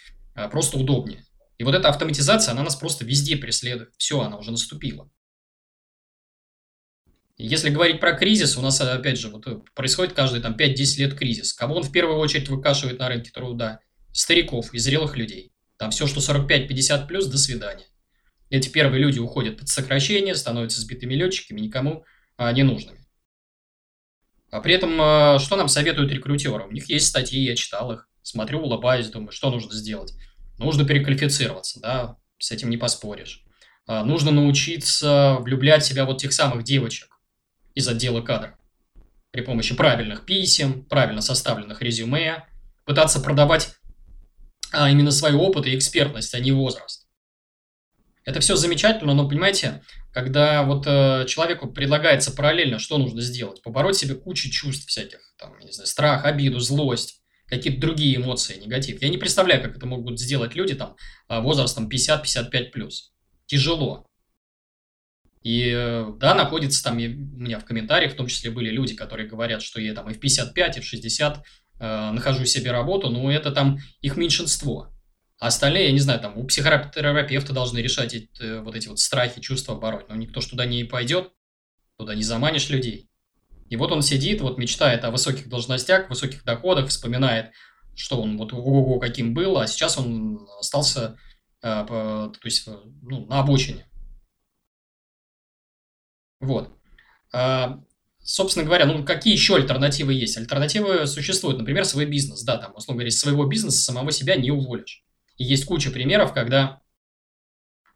просто 0.50 0.77
удобнее. 0.77 1.25
И 1.57 1.63
вот 1.63 1.74
эта 1.75 1.89
автоматизация, 1.89 2.51
она 2.51 2.63
нас 2.63 2.75
просто 2.75 3.03
везде 3.05 3.36
преследует. 3.36 3.93
Все, 3.98 4.22
она 4.22 4.38
уже 4.38 4.51
наступила. 4.51 5.10
Если 7.39 7.69
говорить 7.69 8.00
про 8.00 8.13
кризис, 8.13 8.57
у 8.57 8.62
нас, 8.62 8.81
опять 8.81 9.19
же, 9.19 9.29
вот 9.29 9.46
э, 9.46 9.60
происходит 9.75 10.13
каждые 10.13 10.41
там 10.41 10.55
5-10 10.55 10.98
лет 10.98 11.13
кризис. 11.13 11.53
Кого 11.53 11.75
он 11.75 11.84
в 11.84 11.91
первую 11.91 12.17
очередь 12.17 12.50
выкашивает 12.50 12.98
на 12.98 13.10
рынке 13.10 13.29
труда? 13.31 13.79
Стариков 14.12 14.74
и 14.74 14.79
зрелых 14.79 15.15
людей. 15.15 15.51
Там 15.77 15.91
все, 15.91 16.07
что 16.07 16.19
45-50 16.19 17.07
плюс, 17.07 17.27
до 17.27 17.38
свидания. 17.38 17.86
Эти 18.50 18.69
первые 18.69 19.01
люди 19.01 19.19
уходят 19.19 19.57
под 19.57 19.67
сокращение, 19.67 20.36
становятся 20.36 20.81
сбитыми 20.81 21.13
летчиками, 21.13 21.60
никому 21.60 22.05
а, 22.38 22.51
не 22.51 22.63
нужными. 22.63 23.05
А 24.50 24.62
при 24.62 24.74
этом, 24.74 24.98
а, 25.00 25.39
что 25.39 25.55
нам 25.55 25.67
советуют 25.67 26.12
рекрутеры? 26.12 26.65
У 26.65 26.72
них 26.72 26.89
есть 26.89 27.07
статьи, 27.07 27.43
я 27.43 27.55
читал 27.55 27.91
их, 27.91 28.10
смотрю, 28.22 28.62
улыбаюсь, 28.62 29.10
думаю, 29.10 29.31
что 29.31 29.50
нужно 29.51 29.74
сделать? 29.74 30.13
Нужно 30.57 30.86
переквалифицироваться, 30.86 31.79
да, 31.79 32.17
с 32.39 32.51
этим 32.51 32.69
не 32.69 32.77
поспоришь. 32.77 33.43
А, 33.86 34.03
нужно 34.03 34.31
научиться 34.31 35.38
влюблять 35.41 35.86
себя 35.86 36.05
вот 36.05 36.19
тех 36.19 36.34
самых 36.34 36.63
девочек, 36.63 37.19
из 37.75 37.88
отдела 37.88 38.22
кадров. 38.22 38.55
При 39.31 39.41
помощи 39.41 39.75
правильных 39.75 40.25
писем, 40.25 40.86
правильно 40.86 41.22
составленных 41.22 41.81
резюме, 41.81 42.48
пытаться 42.86 43.19
продавать 43.19 43.76
а, 44.71 44.89
именно 44.89 45.12
свой 45.12 45.33
опыт 45.33 45.65
и 45.65 45.75
экспертность, 45.75 46.33
а 46.33 46.39
не 46.39 46.51
возраст. 46.51 47.07
Это 48.25 48.41
все 48.41 48.57
замечательно, 48.57 49.13
но 49.13 49.27
понимаете, 49.27 49.81
когда 50.12 50.63
вот 50.63 50.86
э, 50.86 51.25
человеку 51.29 51.71
предлагается 51.71 52.31
параллельно, 52.31 52.77
что 52.77 52.97
нужно 52.97 53.21
сделать, 53.21 53.62
побороть 53.62 53.95
себе 53.95 54.15
кучу 54.15 54.50
чувств 54.50 54.88
всяких, 54.88 55.19
там, 55.38 55.57
не 55.59 55.71
знаю, 55.71 55.88
страх, 55.88 56.25
обиду, 56.25 56.59
злость, 56.59 57.21
какие-то 57.45 57.79
другие 57.79 58.17
эмоции, 58.17 58.59
негатив. 58.59 59.01
Я 59.01 59.07
не 59.07 59.17
представляю, 59.17 59.62
как 59.62 59.77
это 59.77 59.86
могут 59.86 60.19
сделать 60.19 60.55
люди 60.55 60.75
там 60.75 60.97
а, 61.29 61.39
возрастом 61.39 61.88
50-55+. 61.88 62.89
Тяжело. 63.45 64.05
И 65.43 65.71
э, 65.74 66.12
да, 66.17 66.36
находится 66.36 66.83
там, 66.83 66.97
у 66.97 67.00
меня 67.00 67.59
в 67.59 67.65
комментариях 67.65 68.12
в 68.12 68.17
том 68.17 68.27
числе 68.27 68.51
были 68.51 68.69
люди, 68.69 68.93
которые 68.93 69.29
говорят, 69.29 69.62
что 69.62 69.79
я 69.79 69.93
там 69.93 70.09
и 70.09 70.13
в 70.13 70.19
55, 70.19 70.77
и 70.77 70.81
в 70.81 70.86
60 70.86 71.41
э, 71.79 72.12
нахожу 72.12 72.46
себе 72.46 72.72
работу, 72.72 73.10
но 73.10 73.31
это 73.31 73.51
там 73.51 73.79
их 74.01 74.17
меньшинство. 74.17 74.89
А 75.39 75.48
остальные, 75.48 75.86
я 75.86 75.91
не 75.91 76.00
знаю, 76.00 76.19
там 76.19 76.38
у 76.38 76.46
психотерапевта 76.46 77.53
должны 77.53 77.79
решать 77.79 78.13
эти, 78.13 78.29
э, 78.41 78.62
вот 78.62 78.75
эти 78.75 78.88
вот 78.88 79.00
страхи, 79.00 79.39
чувства 79.39 79.75
бороть. 79.75 80.10
Но 80.10 80.15
никто 80.15 80.41
ж 80.41 80.48
туда 80.48 80.65
не 80.65 80.84
пойдет, 80.84 81.31
туда 81.98 82.15
не 82.15 82.24
заманишь 82.24 82.69
людей. 82.69 83.10
И 83.69 83.75
вот 83.75 83.91
он 83.91 84.01
сидит, 84.01 84.41
вот 84.41 84.57
мечтает 84.57 85.03
о 85.03 85.12
высоких 85.12 85.50
должностях, 85.50 86.10
высоких 86.10 86.43
доходах, 86.43 86.88
вспоминает, 86.88 87.51
что 87.96 88.22
он 88.22 88.38
вот 88.38 88.53
ого-го 88.53 89.00
каким 89.00 89.34
был, 89.34 89.57
а 89.57 89.67
сейчас 89.67 89.98
он 89.98 90.48
остался 90.60 91.17
э, 91.62 91.86
по, 91.86 92.34
то 92.34 92.46
есть, 92.46 92.67
ну, 93.01 93.25
на 93.27 93.39
обочине. 93.39 93.88
Вот. 96.39 96.72
А, 97.34 97.84
собственно 98.27 98.65
говоря, 98.65 98.86
ну 98.86 99.05
какие 99.05 99.34
еще 99.34 99.55
альтернативы 99.55 100.13
есть? 100.13 100.38
Альтернативы 100.38 101.07
существуют, 101.07 101.57
например, 101.57 101.86
свой 101.86 102.05
бизнес. 102.05 102.43
Да, 102.43 102.57
там, 102.57 102.75
условно 102.75 103.00
говоря, 103.00 103.12
своего 103.12 103.46
бизнеса 103.46 103.79
самого 103.79 104.12
себя 104.12 104.36
не 104.36 104.51
уволишь. 104.51 105.03
И 105.38 105.46
есть 105.46 105.65
куча 105.65 105.91
примеров, 105.91 106.34
когда 106.34 106.81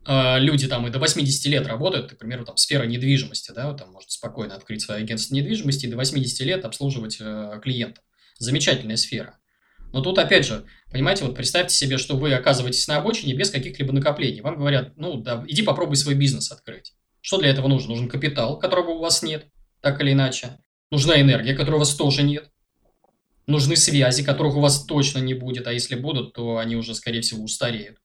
э, 0.08 0.40
люди 0.40 0.68
там 0.68 0.88
и 0.88 0.90
до 0.90 1.00
80 1.00 1.46
лет 1.48 1.68
работают, 1.68 2.14
к 2.14 2.18
примеру, 2.18 2.46
там 2.46 2.56
сфера 2.56 2.86
недвижимости, 2.86 3.52
да, 3.52 3.70
вот, 3.70 3.78
там 3.80 3.92
может 3.92 4.12
спокойно 4.12 4.56
открыть 4.56 4.82
свое 4.82 5.02
агентство 5.02 5.36
недвижимости 5.36 5.86
и 5.86 5.90
до 5.90 5.98
80 5.98 6.40
лет 6.42 6.64
обслуживать 6.64 7.18
э, 7.20 7.60
клиентов. 7.62 8.04
Замечательная 8.38 8.96
сфера. 8.96 9.38
Но 9.92 10.02
тут, 10.02 10.18
опять 10.18 10.46
же, 10.46 10.64
понимаете, 10.92 11.26
вот 11.26 11.36
представьте 11.36 11.76
себе, 11.76 11.98
что 11.98 12.16
вы 12.16 12.34
оказываетесь 12.34 12.88
на 12.88 12.98
обочине 12.98 13.34
без 13.34 13.50
каких-либо 13.50 13.92
накоплений. 13.92 14.40
Вам 14.40 14.56
говорят, 14.56 14.94
ну, 14.96 15.18
да, 15.18 15.44
иди 15.46 15.62
попробуй 15.62 15.98
свой 15.98 16.16
бизнес 16.16 16.54
открыть. 16.54 16.94
Что 17.20 17.38
для 17.38 17.50
этого 17.50 17.68
нужно? 17.68 17.90
Нужен 17.90 18.08
капитал, 18.08 18.58
которого 18.58 18.92
у 18.92 19.00
вас 19.00 19.22
нет, 19.22 19.48
так 19.82 20.02
или 20.02 20.14
иначе. 20.14 20.58
Нужна 20.92 21.20
энергия, 21.20 21.54
которой 21.54 21.76
у 21.76 21.80
вас 21.80 21.96
тоже 21.96 22.24
нет. 22.24 22.52
Нужны 23.48 23.76
связи, 23.76 24.24
которых 24.24 24.56
у 24.56 24.62
вас 24.62 24.86
точно 24.86 25.20
не 25.20 25.34
будет, 25.34 25.68
а 25.68 25.74
если 25.74 25.96
будут, 25.96 26.34
то 26.34 26.58
они 26.58 26.76
уже, 26.76 26.96
скорее 26.96 27.22
всего, 27.22 27.44
устареют. 27.44 27.98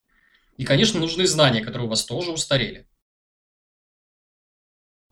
И, 0.57 0.65
конечно, 0.65 0.99
нужны 0.99 1.27
знания, 1.27 1.61
которые 1.61 1.87
у 1.87 1.89
вас 1.89 2.05
тоже 2.05 2.31
устарели. 2.31 2.87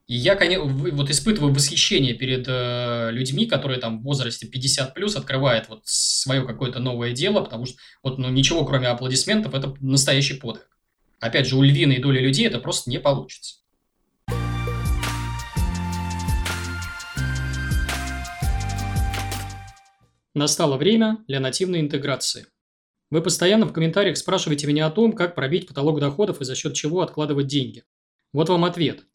И 0.07 0.15
я, 0.15 0.35
конечно, 0.35 0.65
вот 0.65 1.09
испытываю 1.09 1.53
восхищение 1.53 2.13
перед 2.13 2.45
э, 2.47 3.09
людьми, 3.11 3.47
которые 3.47 3.79
там 3.79 3.99
в 3.99 4.03
возрасте 4.03 4.45
50 4.45 4.93
плюс 4.93 5.15
открывают 5.15 5.67
вот 5.67 5.81
свое 5.85 6.45
какое-то 6.45 6.79
новое 6.79 7.11
дело, 7.11 7.41
потому 7.41 7.65
что 7.65 7.77
вот 8.03 8.19
ну, 8.19 8.29
ничего 8.29 8.65
кроме 8.65 8.87
аплодисментов 8.87 9.55
это 9.55 9.73
настоящий 9.79 10.35
подвиг. 10.35 10.69
Опять 11.19 11.47
же, 11.47 11.55
у 11.55 11.63
львиной 11.63 11.97
доли 11.99 12.19
людей 12.19 12.45
это 12.45 12.59
просто 12.59 12.91
не 12.91 12.99
получится. 12.99 13.64
Настало 20.35 20.75
время 20.75 21.23
для 21.29 21.39
нативной 21.39 21.79
интеграции. 21.79 22.47
Вы 23.09 23.21
постоянно 23.21 23.65
в 23.65 23.71
комментариях 23.71 24.17
спрашиваете 24.17 24.67
меня 24.67 24.85
о 24.85 24.91
том, 24.91 25.13
как 25.13 25.33
пробить 25.33 25.65
потолок 25.65 26.01
доходов 26.01 26.41
и 26.41 26.45
за 26.45 26.55
счет 26.55 26.73
чего 26.73 26.99
откладывать 26.99 27.47
деньги. 27.47 27.85
Вот 28.33 28.49
вам 28.49 28.65
ответ. 28.65 29.05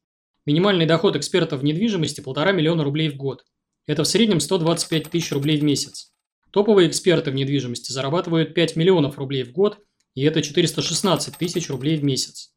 Минимальный 0.47 0.87
доход 0.87 1.17
эксперта 1.17 1.59
в 1.59 1.65
недвижимости– 1.65 2.21
полтора 2.23 2.53
миллиона 2.53 2.85
рублей 2.85 3.11
в 3.11 3.17
год. 3.17 3.45
Это 3.87 4.05
в 4.05 4.09
среднем 4.09 4.41
125 4.41 5.11
тысяч 5.11 5.31
рублей 5.31 5.61
в 5.61 5.63
месяц. 5.63 6.15
Топовые 6.53 6.89
эксперты 6.89 7.31
в 7.31 7.35
недвижимости 7.35 7.93
зарабатывают 7.93 8.55
5 8.55 8.77
миллионов 8.77 9.19
рублей 9.19 9.43
в 9.43 9.53
год, 9.53 9.79
и 10.15 10.23
это 10.23 10.41
416 10.41 11.37
тысяч 11.37 11.69
рублей 11.69 11.99
в 11.99 12.03
месяц. 12.03 12.55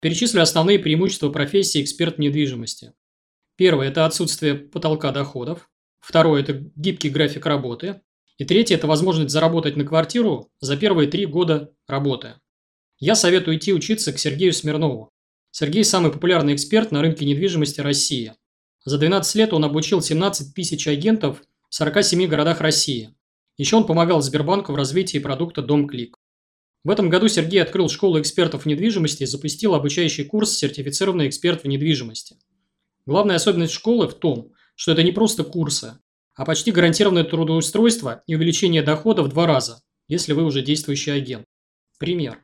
Перечислю 0.00 0.42
основные 0.42 0.78
преимущества 0.78 1.30
профессии 1.30 1.82
эксперт 1.82 2.16
в 2.16 2.20
недвижимости. 2.20 2.92
Первое– 3.56 3.88
это 3.90 4.04
отсутствие 4.04 4.54
потолка 4.54 5.12
доходов. 5.12 5.70
Второе– 6.00 6.40
это 6.42 6.64
гибкий 6.74 7.10
график 7.10 7.46
работы. 7.46 8.00
И 8.38 8.44
третье– 8.44 8.74
это 8.76 8.86
возможность 8.86 9.32
заработать 9.32 9.76
на 9.76 9.84
квартиру 9.84 10.50
за 10.60 10.76
первые 10.76 11.08
три 11.08 11.26
года 11.26 11.72
работы. 11.86 12.34
Я 12.98 13.14
советую 13.14 13.58
идти 13.58 13.72
учиться 13.72 14.12
к 14.12 14.18
Сергею 14.18 14.52
Смирнову. 14.52 15.10
Сергей– 15.50 15.84
самый 15.84 16.10
популярный 16.10 16.54
эксперт 16.54 16.90
на 16.90 17.02
рынке 17.02 17.26
недвижимости 17.26 17.80
России. 17.80 18.34
За 18.84 18.98
12 18.98 19.34
лет 19.34 19.52
он 19.52 19.64
обучил 19.64 20.00
17 20.00 20.54
тысяч 20.54 20.88
агентов 20.88 21.42
в 21.68 21.74
47 21.74 22.26
городах 22.26 22.60
России. 22.60 23.14
Еще 23.58 23.76
он 23.76 23.86
помогал 23.86 24.22
Сбербанку 24.22 24.72
в 24.72 24.76
развитии 24.76 25.18
продукта 25.18 25.60
«Дом 25.60 25.86
Клик». 25.86 26.16
В 26.82 26.90
этом 26.90 27.10
году 27.10 27.28
Сергей 27.28 27.60
открыл 27.60 27.90
школу 27.90 28.18
экспертов 28.18 28.62
в 28.62 28.66
недвижимости 28.66 29.24
и 29.24 29.26
запустил 29.26 29.74
обучающий 29.74 30.24
курс 30.24 30.52
«Сертифицированный 30.52 31.28
эксперт 31.28 31.62
в 31.62 31.68
недвижимости». 31.68 32.36
Главная 33.04 33.36
особенность 33.36 33.74
школы 33.74 34.08
в 34.08 34.14
том, 34.14 34.49
что 34.80 34.92
это 34.92 35.02
не 35.02 35.12
просто 35.12 35.44
курсы, 35.44 35.98
а 36.34 36.46
почти 36.46 36.72
гарантированное 36.72 37.24
трудоустройство 37.24 38.22
и 38.26 38.34
увеличение 38.34 38.82
дохода 38.82 39.22
в 39.22 39.28
два 39.28 39.44
раза, 39.46 39.82
если 40.08 40.32
вы 40.32 40.42
уже 40.42 40.62
действующий 40.62 41.10
агент. 41.10 41.44
Пример. 41.98 42.42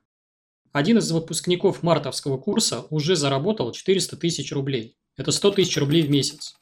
Один 0.71 0.99
из 0.99 1.11
выпускников 1.11 1.83
мартовского 1.83 2.37
курса 2.37 2.85
уже 2.91 3.17
заработал 3.17 3.73
400 3.73 4.19
тысяч 4.19 4.53
рублей. 4.53 4.99
Это 5.17 5.33
100 5.33 5.53
тысяч 5.53 5.79
рублей 5.79 6.03
в 6.03 6.11
месяц. 6.11 6.57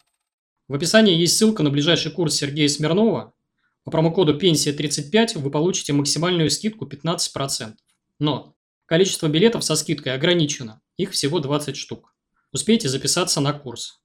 В 0.68 0.74
описании 0.74 1.16
есть 1.16 1.36
ссылка 1.36 1.64
на 1.64 1.70
ближайший 1.70 2.12
курс 2.12 2.36
Сергея 2.36 2.68
Смирнова. 2.68 3.34
По 3.82 3.90
промокоду 3.90 4.38
«Пенсия35» 4.38 5.40
вы 5.40 5.50
получите 5.50 5.92
максимальную 5.92 6.52
скидку 6.52 6.86
15%. 6.86 7.74
Но 8.20 8.54
количество 8.86 9.26
билетов 9.26 9.64
со 9.64 9.74
скидкой 9.74 10.14
ограничено. 10.14 10.80
Их 10.98 11.10
всего 11.10 11.40
20 11.40 11.76
штук. 11.76 12.14
Успейте 12.52 12.88
записаться 12.88 13.40
на 13.40 13.52
курс. 13.52 14.03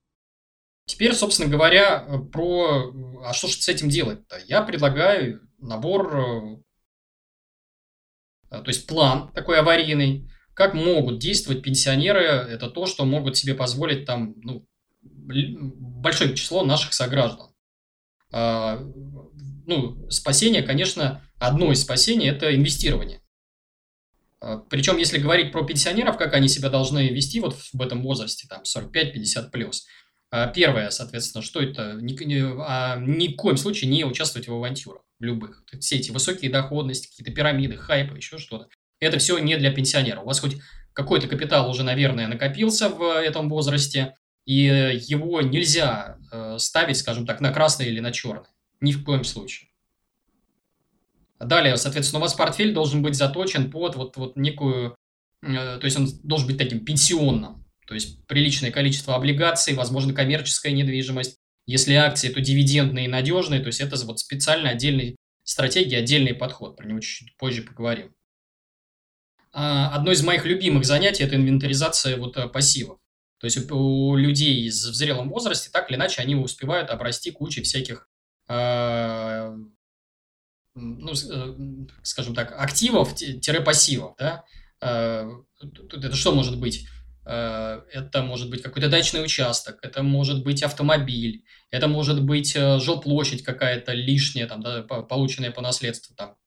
Теперь, 0.89 1.13
собственно 1.13 1.48
говоря, 1.48 2.00
про... 2.34 2.91
А 3.24 3.31
что 3.34 3.48
же 3.48 3.53
с 3.53 3.69
этим 3.69 3.89
делать-то? 3.89 4.39
Я 4.48 4.63
предлагаю 4.63 5.48
набор, 5.60 6.63
э, 8.50 8.62
то 8.63 8.63
есть 8.65 8.88
план 8.88 9.31
такой 9.34 9.60
аварийный, 9.60 10.27
как 10.55 10.74
могут 10.74 11.19
действовать 11.19 11.62
пенсионеры, 11.62 12.22
это 12.22 12.72
то, 12.72 12.88
что 12.88 13.05
могут 13.05 13.38
себе 13.38 13.53
позволить 13.53 14.05
там 14.05 14.34
ну, 14.38 14.65
большое 15.03 16.36
число 16.36 16.65
наших 16.65 16.93
сограждан. 16.93 17.53
А, 18.31 18.79
ну, 19.67 20.10
спасение, 20.10 20.63
конечно, 20.63 21.24
одно 21.38 21.72
из 21.72 21.84
спасений– 21.84 22.27
это 22.31 22.55
инвестирование. 22.55 23.22
А, 24.41 24.58
Причем, 24.58 24.98
если 24.98 25.19
говорить 25.19 25.51
про 25.51 25.63
пенсионеров, 25.63 26.17
как 26.17 26.34
они 26.34 26.48
себя 26.48 26.69
должны 26.69 27.10
вести 27.10 27.39
вот 27.41 27.55
в 27.74 27.79
этом 27.79 28.01
возрасте, 28.01 28.48
там, 28.48 28.63
45-50 28.63 29.51
плюс. 29.51 29.86
А, 30.31 30.48
первое, 30.48 30.89
соответственно, 30.91 31.43
что 31.43 31.62
это? 31.62 31.93
Ни, 31.93 32.13
ни, 32.24 32.36
ни 32.36 33.33
в 33.33 33.36
коем 33.36 33.57
случае 33.57 33.89
не 33.89 34.03
участвовать 34.05 34.48
в 34.48 34.53
авантюрах 34.53 35.01
любых. 35.19 35.63
Все 35.79 35.98
эти 35.98 36.12
высокие 36.12 36.51
доходности, 36.51 37.07
какие-то 37.07 37.31
пирамиды, 37.31 37.77
хайпы, 37.77 38.15
еще 38.15 38.38
что-то. 38.38 38.67
Это 39.00 39.17
все 39.17 39.38
не 39.39 39.57
для 39.57 39.71
пенсионера. 39.71 40.21
У 40.21 40.25
вас 40.25 40.39
хоть 40.39 40.57
какой-то 40.93 41.27
капитал 41.27 41.69
уже, 41.69 41.83
наверное, 41.83 42.27
накопился 42.27 42.89
в 42.89 43.01
этом 43.01 43.50
возрасте, 43.50 44.15
и 44.45 45.00
его 45.07 45.41
нельзя 45.41 46.17
э, 46.31 46.57
ставить, 46.59 46.98
скажем 46.98 47.25
так, 47.25 47.39
на 47.41 47.51
красный 47.51 47.88
или 47.88 48.00
на 48.00 48.12
черный. 48.12 48.50
Ни 48.81 48.91
в 48.91 49.03
коем 49.03 49.24
случае. 49.24 49.69
Далее, 51.39 51.77
соответственно, 51.77 52.19
у 52.19 52.21
вас 52.21 52.33
портфель 52.33 52.74
должен 52.74 53.01
быть 53.01 53.15
заточен 53.15 53.71
под 53.71 53.95
вот, 53.95 54.17
вот 54.17 54.36
некую, 54.36 54.95
э, 55.41 55.77
то 55.79 55.86
есть 55.86 55.98
он 55.98 56.09
должен 56.24 56.48
быть 56.48 56.57
таким 56.57 56.83
пенсионным, 56.83 57.63
то 57.89 57.96
есть 57.96 58.24
приличное 58.27 58.69
количество 58.69 59.15
облигаций, 59.15 59.74
возможно, 59.74 60.13
коммерческая 60.13 60.74
недвижимость. 60.74 61.39
Если 61.65 61.96
акции, 61.96 62.29
то 62.29 62.39
дивидендные 62.39 63.05
и 63.05 63.08
надежные, 63.08 63.62
то 63.62 63.65
есть 63.65 63.81
это 63.81 63.98
вот 64.05 64.19
специально 64.19 64.69
отдельная 64.69 65.15
стратегия, 65.43 65.98
отдельный 65.98 66.36
подход, 66.36 66.77
про 66.77 66.86
него 66.86 67.00
чуть-чуть 67.00 67.36
позже 67.38 67.63
поговорим. 67.63 68.13
А, 69.51 69.89
одно 69.96 70.12
из 70.12 70.24
моих 70.24 70.46
любимых 70.46 70.86
занятий– 70.86 71.24
это 71.25 71.36
инвентаризация 71.36 72.17
вот 72.17 72.38
э, 72.38 72.48
пассивов. 72.48 73.00
То 73.39 73.46
есть 73.46 73.72
у 73.72 74.15
людей 74.15 74.69
в 74.69 74.74
зрелом 74.74 75.29
возрасте 75.29 75.72
так 75.74 75.89
или 75.89 75.98
иначе 75.98 76.22
они 76.22 76.36
успевают 76.36 76.91
обрасти 76.91 77.31
кучей 77.31 77.63
всяких, 77.63 78.08
а, 78.48 79.55
ну, 80.75 81.12
э, 81.12 81.88
скажем 82.03 82.36
так, 82.36 82.53
активов-пассивов. 82.55 84.13
Да? 84.19 84.46
А, 84.79 85.27
это 85.60 86.15
что 86.15 86.36
может 86.36 86.60
быть? 86.60 86.86
Это 87.31 88.24
может 88.24 88.50
быть 88.50 88.63
какой-то 88.63 88.89
дачный 88.89 89.24
участок, 89.24 89.77
это 89.83 90.01
может 90.01 90.43
быть 90.43 90.63
автомобиль, 90.63 91.43
это 91.69 91.88
может 91.88 92.24
быть 92.24 92.55
э, 92.55 92.79
жилплощадь 92.79 93.43
какая-то 93.43 93.93
лишняя, 93.93 94.48
там, 94.48 94.62
да, 94.62 94.81
полученная 94.81 95.51
по 95.51 95.62
наследству, 95.62 96.15
там, 96.15 96.38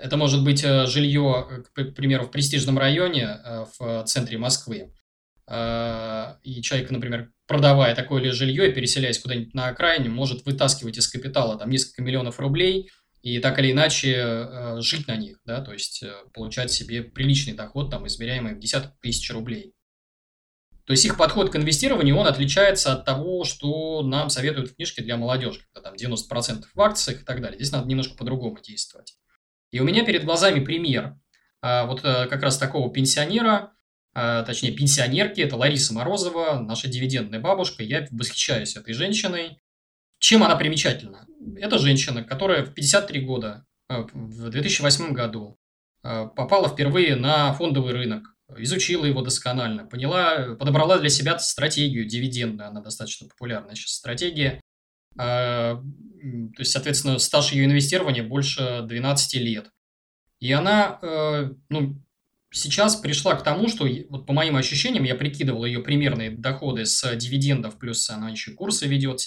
это 0.00 0.16
может 0.16 0.44
быть 0.44 0.62
э, 0.64 0.86
жилье, 0.86 1.64
к 1.74 1.92
примеру, 1.92 2.24
в 2.24 2.30
престижном 2.30 2.78
районе 2.78 3.22
э, 3.22 3.64
в 3.78 4.04
центре 4.04 4.38
Москвы. 4.38 4.92
Э, 5.48 6.36
и 6.42 6.62
человек, 6.62 6.90
например, 6.90 7.30
продавая 7.46 7.94
такое 7.94 8.22
ли 8.22 8.30
жилье 8.30 8.70
и 8.70 8.72
переселяясь 8.72 9.18
куда-нибудь 9.18 9.54
на 9.54 9.68
окраине, 9.68 10.08
может 10.08 10.44
вытаскивать 10.44 10.98
из 10.98 11.08
капитала 11.08 11.58
там 11.58 11.70
несколько 11.70 12.02
миллионов 12.02 12.40
рублей 12.40 12.90
и 13.22 13.38
так 13.38 13.58
или 13.58 13.72
иначе 13.72 14.76
жить 14.80 15.08
на 15.08 15.16
них, 15.16 15.38
да, 15.46 15.62
то 15.62 15.72
есть 15.72 16.04
получать 16.34 16.70
себе 16.70 17.02
приличный 17.02 17.54
доход, 17.54 17.90
там, 17.90 18.06
измеряемый 18.06 18.54
в 18.54 18.58
десятки 18.58 18.92
тысяч 19.00 19.30
рублей. 19.30 19.72
То 20.86 20.92
есть 20.92 21.04
их 21.04 21.16
подход 21.16 21.50
к 21.50 21.56
инвестированию, 21.56 22.16
он 22.16 22.26
отличается 22.26 22.92
от 22.92 23.04
того, 23.04 23.44
что 23.44 24.02
нам 24.02 24.28
советуют 24.28 24.70
в 24.70 24.76
книжке 24.76 25.02
для 25.02 25.16
молодежи, 25.16 25.60
когда 25.72 25.90
там 25.90 25.94
90% 25.94 26.64
в 26.74 26.80
акциях 26.80 27.22
и 27.22 27.24
так 27.24 27.40
далее. 27.40 27.56
Здесь 27.58 27.72
надо 27.72 27.88
немножко 27.88 28.16
по-другому 28.16 28.58
действовать. 28.62 29.14
И 29.70 29.80
у 29.80 29.84
меня 29.84 30.04
перед 30.04 30.24
глазами 30.24 30.62
пример 30.62 31.16
а, 31.62 31.86
вот 31.86 32.04
э, 32.04 32.26
как 32.26 32.42
раз 32.42 32.58
такого 32.58 32.92
пенсионера, 32.92 33.72
а, 34.14 34.42
точнее 34.44 34.72
пенсионерки, 34.72 35.40
это 35.40 35.56
Лариса 35.56 35.94
Морозова, 35.94 36.60
наша 36.60 36.88
дивидендная 36.88 37.40
бабушка. 37.40 37.82
Я 37.82 38.06
восхищаюсь 38.10 38.76
этой 38.76 38.92
женщиной. 38.92 39.58
Чем 40.18 40.42
она 40.42 40.56
примечательна? 40.56 41.26
Это 41.56 41.78
женщина, 41.78 42.22
которая 42.22 42.64
в 42.64 42.74
53 42.74 43.20
года, 43.22 43.64
э, 43.88 44.04
в 44.12 44.50
2008 44.50 45.12
году 45.12 45.58
э, 46.02 46.28
попала 46.36 46.68
впервые 46.68 47.16
на 47.16 47.54
фондовый 47.54 47.94
рынок, 47.94 48.33
изучила 48.56 49.04
его 49.06 49.22
досконально, 49.22 49.86
поняла, 49.86 50.54
подобрала 50.56 50.98
для 50.98 51.08
себя 51.08 51.38
стратегию 51.38 52.04
дивидендную, 52.04 52.68
она 52.68 52.80
достаточно 52.80 53.28
популярная 53.28 53.74
сейчас 53.74 53.92
стратегия, 53.92 54.60
а, 55.16 55.76
то 55.76 56.60
есть, 56.60 56.72
соответственно, 56.72 57.18
стаж 57.18 57.52
ее 57.52 57.64
инвестирования 57.64 58.22
больше 58.22 58.82
12 58.82 59.34
лет. 59.34 59.70
И 60.40 60.52
она, 60.52 60.98
э, 61.00 61.50
ну, 61.68 62.02
сейчас 62.50 62.96
пришла 62.96 63.34
к 63.34 63.44
тому, 63.44 63.68
что, 63.68 63.86
вот 64.08 64.26
по 64.26 64.32
моим 64.32 64.56
ощущениям, 64.56 65.04
я 65.04 65.14
прикидывал 65.14 65.64
ее 65.64 65.80
примерные 65.80 66.30
доходы 66.30 66.84
с 66.84 67.14
дивидендов, 67.16 67.78
плюс 67.78 68.08
она 68.10 68.30
еще 68.30 68.52
курсы 68.52 68.86
ведет, 68.86 69.20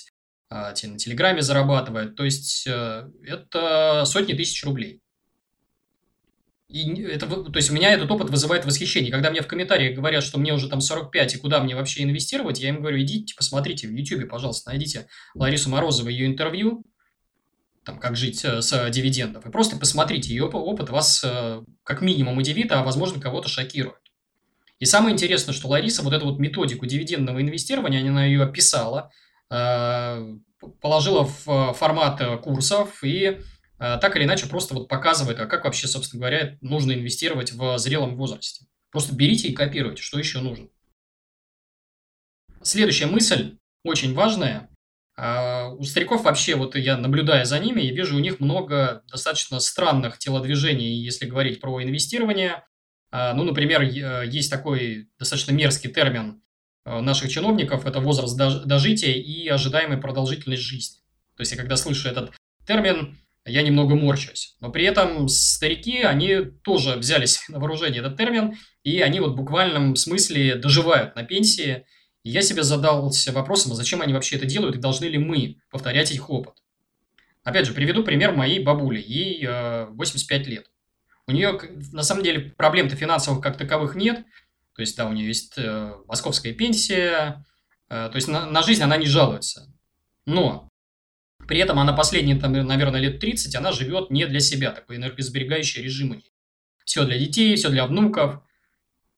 а, 0.49 0.69
на 0.69 0.97
Телеграме 0.97 1.41
зарабатывает. 1.41 2.15
То 2.15 2.23
есть, 2.23 2.65
э, 2.67 3.09
это 3.25 4.03
сотни 4.05 4.33
тысяч 4.33 4.63
рублей. 4.63 5.01
И 6.69 7.01
это, 7.03 7.27
то 7.27 7.55
есть, 7.55 7.69
у 7.69 7.73
меня 7.73 7.93
этот 7.93 8.11
опыт 8.11 8.29
вызывает 8.29 8.65
восхищение. 8.65 9.11
Когда 9.11 9.31
мне 9.31 9.41
в 9.41 9.47
комментариях 9.47 9.95
говорят, 9.95 10.21
что 10.23 10.37
мне 10.37 10.53
уже 10.53 10.67
там 10.67 10.81
45, 10.81 11.35
и 11.35 11.37
куда 11.37 11.63
мне 11.63 11.75
вообще 11.75 12.03
инвестировать, 12.03 12.59
я 12.59 12.69
им 12.69 12.81
говорю, 12.81 12.99
идите, 13.01 13.35
посмотрите 13.35 13.87
в 13.87 13.91
YouTube, 13.91 14.29
пожалуйста, 14.29 14.71
найдите 14.71 15.07
Ларису 15.33 15.69
Морозову, 15.69 16.09
ее 16.09 16.25
интервью, 16.25 16.83
там, 17.87 17.99
как 17.99 18.17
жить 18.17 18.43
э, 18.43 18.61
с 18.61 18.89
дивидендов, 18.89 19.45
и 19.45 19.49
просто 19.49 19.77
посмотрите, 19.77 20.29
ее 20.31 20.45
опыт 20.45 20.89
вас 20.89 21.21
э, 21.23 21.63
как 21.83 22.01
минимум 22.01 22.37
удивит, 22.37 22.69
а 22.73 22.83
возможно 22.83 23.21
кого-то 23.21 23.47
шокирует. 23.47 23.95
И 24.79 24.85
самое 24.85 25.13
интересное, 25.13 25.53
что 25.53 25.69
Лариса 25.69 26.03
вот 26.03 26.11
эту 26.11 26.25
вот 26.25 26.37
методику 26.37 26.85
дивидендного 26.85 27.41
инвестирования, 27.41 28.01
она 28.07 28.25
ее 28.25 28.43
описала, 28.43 29.09
э, 29.49 30.35
положила 30.81 31.23
в 31.23 31.73
формат 31.73 32.41
курсов 32.41 33.03
и 33.05 33.39
так 33.77 34.15
или 34.15 34.23
иначе 34.23 34.47
просто 34.47 34.73
вот 34.73 34.87
показывает, 34.87 35.39
а 35.39 35.45
как 35.45 35.65
вообще, 35.65 35.87
собственно 35.87 36.21
говоря, 36.21 36.57
нужно 36.61 36.93
инвестировать 36.93 37.51
в 37.51 37.77
зрелом 37.77 38.15
возрасте. 38.15 38.65
Просто 38.91 39.15
берите 39.15 39.49
и 39.49 39.53
копируйте, 39.53 40.01
что 40.01 40.17
еще 40.17 40.39
нужно. 40.39 40.67
Следующая 42.63 43.05
мысль, 43.05 43.57
очень 43.83 44.13
важная. 44.13 44.69
А, 45.15 45.69
у 45.69 45.83
стариков 45.83 46.23
вообще, 46.23 46.55
вот 46.55 46.75
я 46.75 46.97
наблюдая 46.97 47.45
за 47.45 47.59
ними, 47.59 47.81
я 47.81 47.93
вижу 47.93 48.15
у 48.15 48.19
них 48.19 48.39
много 48.39 49.03
достаточно 49.11 49.59
странных 49.59 50.17
телодвижений, 50.17 50.95
если 50.95 51.25
говорить 51.25 51.59
про 51.59 51.81
инвестирование. 51.81 52.63
А, 53.11 53.33
ну, 53.33 53.43
например, 53.43 53.81
есть 53.81 54.51
такой 54.51 55.09
достаточно 55.19 55.51
мерзкий 55.51 55.91
термин 55.91 56.41
наших 56.85 57.29
чиновников, 57.29 57.85
это 57.85 57.99
возраст 57.99 58.37
дожития 58.37 59.13
и 59.13 59.47
ожидаемая 59.49 59.99
продолжительность 59.99 60.63
жизни. 60.63 60.99
То 61.35 61.41
есть 61.41 61.51
я 61.51 61.57
когда 61.57 61.75
слышу 61.75 62.07
этот 62.07 62.31
термин, 62.65 63.17
я 63.47 63.61
немного 63.61 63.95
морщусь. 63.95 64.55
Но 64.59 64.71
при 64.71 64.85
этом 64.85 65.27
старики, 65.27 66.01
они 66.01 66.41
тоже 66.63 66.95
взялись 66.95 67.43
на 67.49 67.59
вооружение 67.59 67.99
этот 67.99 68.17
термин, 68.17 68.55
и 68.83 69.01
они 69.01 69.19
вот 69.19 69.31
в 69.31 69.35
буквальном 69.35 69.95
смысле 69.95 70.55
доживают 70.55 71.15
на 71.15 71.23
пенсии. 71.23 71.85
И 72.23 72.29
я 72.29 72.41
себе 72.41 72.63
задался 72.63 73.31
вопросом, 73.31 73.71
а 73.71 73.75
зачем 73.75 74.01
они 74.01 74.13
вообще 74.13 74.35
это 74.35 74.45
делают, 74.45 74.75
и 74.75 74.79
должны 74.79 75.05
ли 75.05 75.17
мы 75.17 75.57
повторять 75.69 76.11
их 76.11 76.29
опыт. 76.29 76.55
Опять 77.43 77.65
же, 77.65 77.73
приведу 77.73 78.03
пример 78.03 78.33
моей 78.33 78.59
бабули, 78.59 79.01
ей 79.01 79.45
э, 79.47 79.85
85 79.91 80.47
лет. 80.47 80.69
У 81.27 81.31
нее, 81.31 81.59
на 81.93 82.03
самом 82.03 82.23
деле, 82.23 82.51
проблем-то 82.57 82.95
финансовых 82.95 83.41
как 83.41 83.57
таковых 83.57 83.95
нет. 83.95 84.25
То 84.75 84.81
есть, 84.81 84.97
да, 84.97 85.07
у 85.07 85.13
нее 85.13 85.27
есть 85.27 85.57
э, 85.57 85.93
московская 86.07 86.53
пенсия, 86.53 87.45
э, 87.89 88.09
то 88.11 88.15
есть 88.15 88.27
на, 88.27 88.45
на 88.45 88.61
жизнь 88.61 88.83
она 88.83 88.97
не 88.97 89.05
жалуется. 89.05 89.73
Но 90.25 90.69
при 91.47 91.59
этом 91.59 91.79
она 91.79 91.93
последние, 91.93 92.35
там, 92.35 92.51
наверное, 92.51 92.99
лет 92.99 93.19
30, 93.19 93.55
она 93.55 93.71
живет 93.71 94.11
не 94.11 94.25
для 94.25 94.39
себя, 94.39 94.71
такой 94.71 94.97
энергосберегающий 94.97 95.81
режим 95.81 96.11
у 96.11 96.13
нее. 96.15 96.31
Все 96.83 97.05
для 97.05 97.17
детей, 97.17 97.55
все 97.55 97.69
для 97.69 97.85
внуков, 97.85 98.41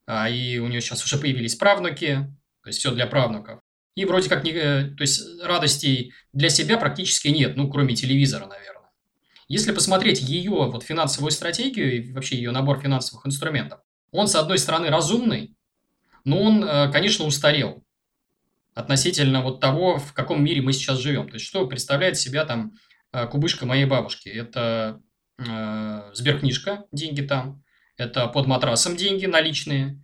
а, 0.06 0.30
и 0.30 0.60
у 0.60 0.68
нее 0.68 0.82
сейчас 0.82 1.04
уже 1.04 1.18
появились 1.18 1.56
правнуки, 1.56 2.28
то 2.64 2.68
есть 2.68 2.80
все 2.80 2.92
для 2.92 3.08
правнуков. 3.08 3.60
И 3.96 4.06
вроде 4.06 4.30
как, 4.30 4.44
не, 4.44 4.52
э, 4.52 4.92
то 4.96 5.02
есть 5.02 5.22
радостей 5.44 6.14
для 6.32 6.50
себя 6.50 6.78
практически 6.78 7.28
нет, 7.28 7.58
ну, 7.58 7.70
кроме 7.70 7.96
телевизора, 7.96 8.46
наверное. 8.46 8.90
Если 9.48 9.72
посмотреть 9.72 10.22
ее 10.22 10.52
вот 10.52 10.84
финансовую 10.84 11.32
стратегию 11.32 11.96
и 11.96 12.12
вообще 12.14 12.36
ее 12.38 12.52
набор 12.52 12.80
финансовых 12.80 13.26
инструментов, 13.26 13.82
он, 14.12 14.28
с 14.28 14.36
одной 14.36 14.58
стороны, 14.60 14.90
разумный, 14.90 15.56
но 16.24 16.42
он, 16.42 16.64
э, 16.64 16.92
конечно, 16.92 17.26
устарел 17.26 17.84
относительно 18.80 19.42
вот 19.42 19.60
того, 19.60 19.98
в 19.98 20.14
каком 20.14 20.44
мире 20.44 20.62
мы 20.62 20.74
сейчас 20.74 21.00
живем. 21.00 21.28
То 21.28 21.36
есть, 21.36 21.46
что 21.46 21.68
представляет 21.68 22.18
себя 22.18 22.46
там 22.46 22.74
э, 23.12 23.28
кубышка 23.28 23.66
моей 23.66 23.86
бабушки? 23.86 24.30
Это 24.30 25.02
э, 25.38 26.12
сберкнижка, 26.14 26.86
деньги 26.92 27.22
там, 27.22 27.62
это 27.98 28.28
под 28.28 28.48
матрасом 28.48 28.96
деньги 28.96 29.26
наличные, 29.26 30.02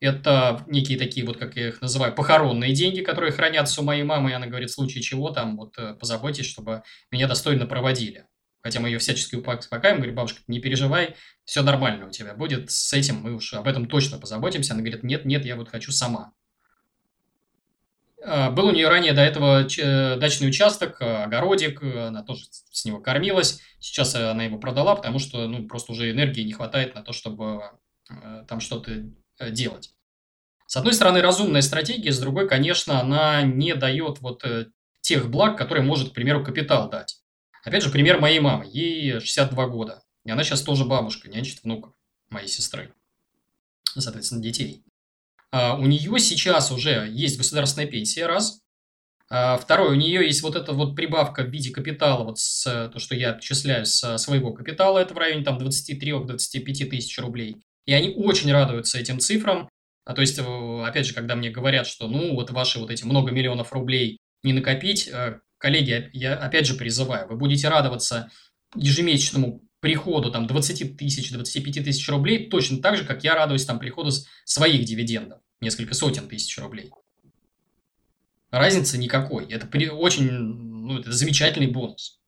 это 0.00 0.64
некие 0.68 0.98
такие, 0.98 1.26
вот 1.26 1.38
как 1.38 1.56
я 1.56 1.68
их 1.68 1.80
называю, 1.80 2.14
похоронные 2.14 2.72
деньги, 2.72 3.00
которые 3.00 3.32
хранятся 3.32 3.80
у 3.80 3.84
моей 3.84 4.04
мамы, 4.04 4.30
и 4.30 4.34
она 4.34 4.46
говорит, 4.46 4.70
в 4.70 4.74
случае 4.74 5.02
чего 5.02 5.30
там, 5.30 5.56
вот 5.56 5.76
э, 5.78 5.94
позаботьтесь, 5.94 6.46
чтобы 6.46 6.82
меня 7.10 7.26
достойно 7.26 7.66
проводили. 7.66 8.26
Хотя 8.62 8.80
мы 8.80 8.88
ее 8.88 8.98
всячески 8.98 9.34
успокаиваем, 9.34 9.96
говорим, 9.96 10.14
бабушка, 10.14 10.40
не 10.46 10.60
переживай, 10.60 11.16
все 11.44 11.62
нормально 11.62 12.06
у 12.06 12.10
тебя 12.10 12.34
будет, 12.34 12.70
с 12.70 12.92
этим 12.92 13.16
мы 13.16 13.34
уж 13.34 13.52
об 13.54 13.66
этом 13.66 13.86
точно 13.86 14.18
позаботимся. 14.18 14.72
Она 14.72 14.82
говорит, 14.82 15.02
нет, 15.02 15.24
нет, 15.24 15.44
я 15.44 15.56
вот 15.56 15.68
хочу 15.68 15.92
сама. 15.92 16.32
А, 18.24 18.50
был 18.50 18.68
у 18.68 18.72
нее 18.72 18.88
ранее 18.88 19.12
до 19.12 19.20
этого 19.20 19.62
дачный 20.16 20.48
участок, 20.48 21.00
огородик, 21.00 21.82
она 21.82 22.22
тоже 22.22 22.44
с 22.50 22.84
него 22.84 23.00
кормилась. 23.00 23.60
Сейчас 23.80 24.14
она 24.14 24.44
его 24.44 24.58
продала, 24.58 24.96
потому 24.96 25.18
что 25.18 25.46
ну, 25.46 25.66
просто 25.68 25.92
уже 25.92 26.10
энергии 26.10 26.42
не 26.42 26.52
хватает 26.52 26.94
на 26.94 27.02
то, 27.02 27.12
чтобы 27.12 27.62
э, 28.10 28.44
там 28.48 28.60
что-то 28.60 29.04
э, 29.38 29.50
делать. 29.50 29.92
С 30.66 30.76
одной 30.76 30.94
стороны, 30.94 31.20
разумная 31.20 31.60
стратегия, 31.60 32.12
с 32.12 32.18
другой, 32.18 32.48
конечно, 32.48 32.98
она 33.00 33.42
не 33.42 33.74
дает 33.74 34.20
вот 34.20 34.42
э, 34.44 34.68
тех 35.02 35.30
благ, 35.30 35.58
которые 35.58 35.84
может, 35.84 36.10
к 36.10 36.14
примеру, 36.14 36.42
капитал 36.42 36.88
дать. 36.88 37.20
Опять 37.62 37.82
же, 37.82 37.90
пример 37.90 38.20
моей 38.20 38.40
мамы. 38.40 38.66
Ей 38.66 39.20
62 39.20 39.66
года. 39.68 40.02
И 40.24 40.30
она 40.30 40.42
сейчас 40.42 40.62
тоже 40.62 40.86
бабушка, 40.86 41.28
нянчит 41.28 41.62
внуков 41.62 41.92
моей 42.30 42.48
сестры. 42.48 42.94
Соответственно, 43.84 44.42
детей. 44.42 44.82
А 45.54 45.76
у 45.76 45.86
нее 45.86 46.18
сейчас 46.18 46.72
уже 46.72 47.08
есть 47.12 47.38
государственная 47.38 47.86
пенсия, 47.86 48.26
раз. 48.26 48.58
А 49.30 49.56
второе, 49.56 49.90
у 49.90 49.94
нее 49.94 50.26
есть 50.26 50.42
вот 50.42 50.56
эта 50.56 50.72
вот 50.72 50.96
прибавка 50.96 51.44
в 51.44 51.48
виде 51.48 51.70
капитала, 51.70 52.24
вот 52.24 52.40
с, 52.40 52.64
то, 52.92 52.98
что 52.98 53.14
я 53.14 53.34
отчисляю 53.34 53.86
с 53.86 54.18
своего 54.18 54.52
капитала, 54.52 54.98
это 54.98 55.14
в 55.14 55.18
районе 55.18 55.44
там 55.44 55.58
23-25 55.58 56.86
тысяч 56.86 57.16
рублей. 57.20 57.58
И 57.86 57.92
они 57.92 58.10
очень 58.16 58.50
радуются 58.50 58.98
этим 58.98 59.20
цифрам. 59.20 59.68
А 60.04 60.14
то 60.14 60.22
есть, 60.22 60.40
опять 60.40 61.06
же, 61.06 61.14
когда 61.14 61.36
мне 61.36 61.50
говорят, 61.50 61.86
что 61.86 62.08
ну 62.08 62.34
вот 62.34 62.50
ваши 62.50 62.80
вот 62.80 62.90
эти 62.90 63.04
много 63.04 63.30
миллионов 63.30 63.72
рублей 63.72 64.18
не 64.42 64.54
накопить, 64.54 65.06
э, 65.06 65.38
коллеги, 65.58 66.10
я 66.12 66.34
опять 66.34 66.66
же 66.66 66.74
призываю, 66.74 67.28
вы 67.28 67.36
будете 67.36 67.68
радоваться 67.68 68.28
ежемесячному 68.74 69.62
приходу 69.78 70.32
там 70.32 70.48
20 70.48 70.96
тысяч, 70.96 71.30
25 71.30 71.84
тысяч 71.84 72.08
рублей 72.08 72.50
точно 72.50 72.82
так 72.82 72.96
же, 72.96 73.04
как 73.04 73.22
я 73.22 73.36
радуюсь 73.36 73.64
там 73.64 73.78
приходу 73.78 74.10
своих 74.44 74.84
дивидендов 74.84 75.43
несколько 75.60 75.94
сотен 75.94 76.28
тысяч 76.28 76.58
рублей. 76.58 76.90
Разницы 78.50 78.98
никакой. 78.98 79.46
Это 79.50 79.66
при, 79.66 79.88
очень, 79.88 80.30
ну, 80.30 81.00
это 81.00 81.12
замечательный 81.12 81.66
бонус. 81.66 82.20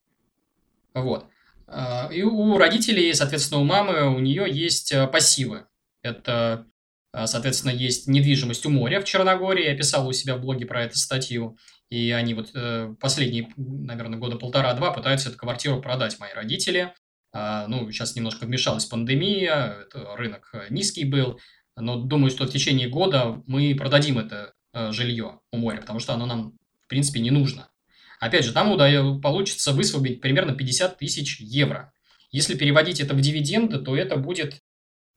Вот. 0.92 1.26
А, 1.68 2.08
и 2.12 2.22
у 2.22 2.58
родителей, 2.58 3.12
соответственно, 3.14 3.60
у 3.60 3.64
мамы, 3.64 4.14
у 4.14 4.18
нее 4.18 4.46
есть 4.50 4.92
э, 4.92 5.06
пассивы. 5.06 5.66
Это, 6.02 6.66
а, 7.12 7.26
соответственно, 7.26 7.70
есть 7.70 8.08
недвижимость 8.08 8.66
у 8.66 8.70
моря 8.70 9.00
в 9.00 9.04
Черногории. 9.04 9.66
Я 9.66 9.76
писал 9.76 10.08
у 10.08 10.12
себя 10.12 10.36
в 10.36 10.40
блоге 10.40 10.66
про 10.66 10.84
эту 10.84 10.96
статью. 10.98 11.58
И 11.90 12.10
они 12.10 12.34
вот 12.34 12.50
э, 12.54 12.94
последние, 13.00 13.52
наверное, 13.56 14.18
года 14.18 14.36
полтора-два 14.36 14.90
пытаются 14.90 15.28
эту 15.28 15.38
квартиру 15.38 15.80
продать, 15.80 16.18
мои 16.18 16.32
родители. 16.32 16.92
А, 17.32 17.66
ну, 17.68 17.90
сейчас 17.90 18.16
немножко 18.16 18.46
вмешалась 18.46 18.86
пандемия, 18.86 19.86
рынок 19.92 20.50
э, 20.54 20.66
низкий 20.70 21.04
был 21.04 21.38
но 21.76 21.96
думаю, 21.96 22.30
что 22.30 22.46
в 22.46 22.50
течение 22.50 22.88
года 22.88 23.42
мы 23.46 23.74
продадим 23.74 24.18
это 24.18 24.54
э, 24.72 24.92
жилье 24.92 25.40
у 25.52 25.58
моря, 25.58 25.80
потому 25.80 25.98
что 25.98 26.14
оно 26.14 26.26
нам, 26.26 26.52
в 26.84 26.88
принципе, 26.88 27.20
не 27.20 27.30
нужно. 27.30 27.70
Опять 28.18 28.44
же, 28.44 28.52
там 28.52 28.76
получится 29.20 29.72
высвободить 29.72 30.20
примерно 30.20 30.54
50 30.54 30.98
тысяч 30.98 31.38
евро. 31.40 31.92
Если 32.30 32.56
переводить 32.56 33.00
это 33.00 33.14
в 33.14 33.20
дивиденды, 33.20 33.78
то 33.78 33.96
это 33.96 34.16
будет, 34.16 34.62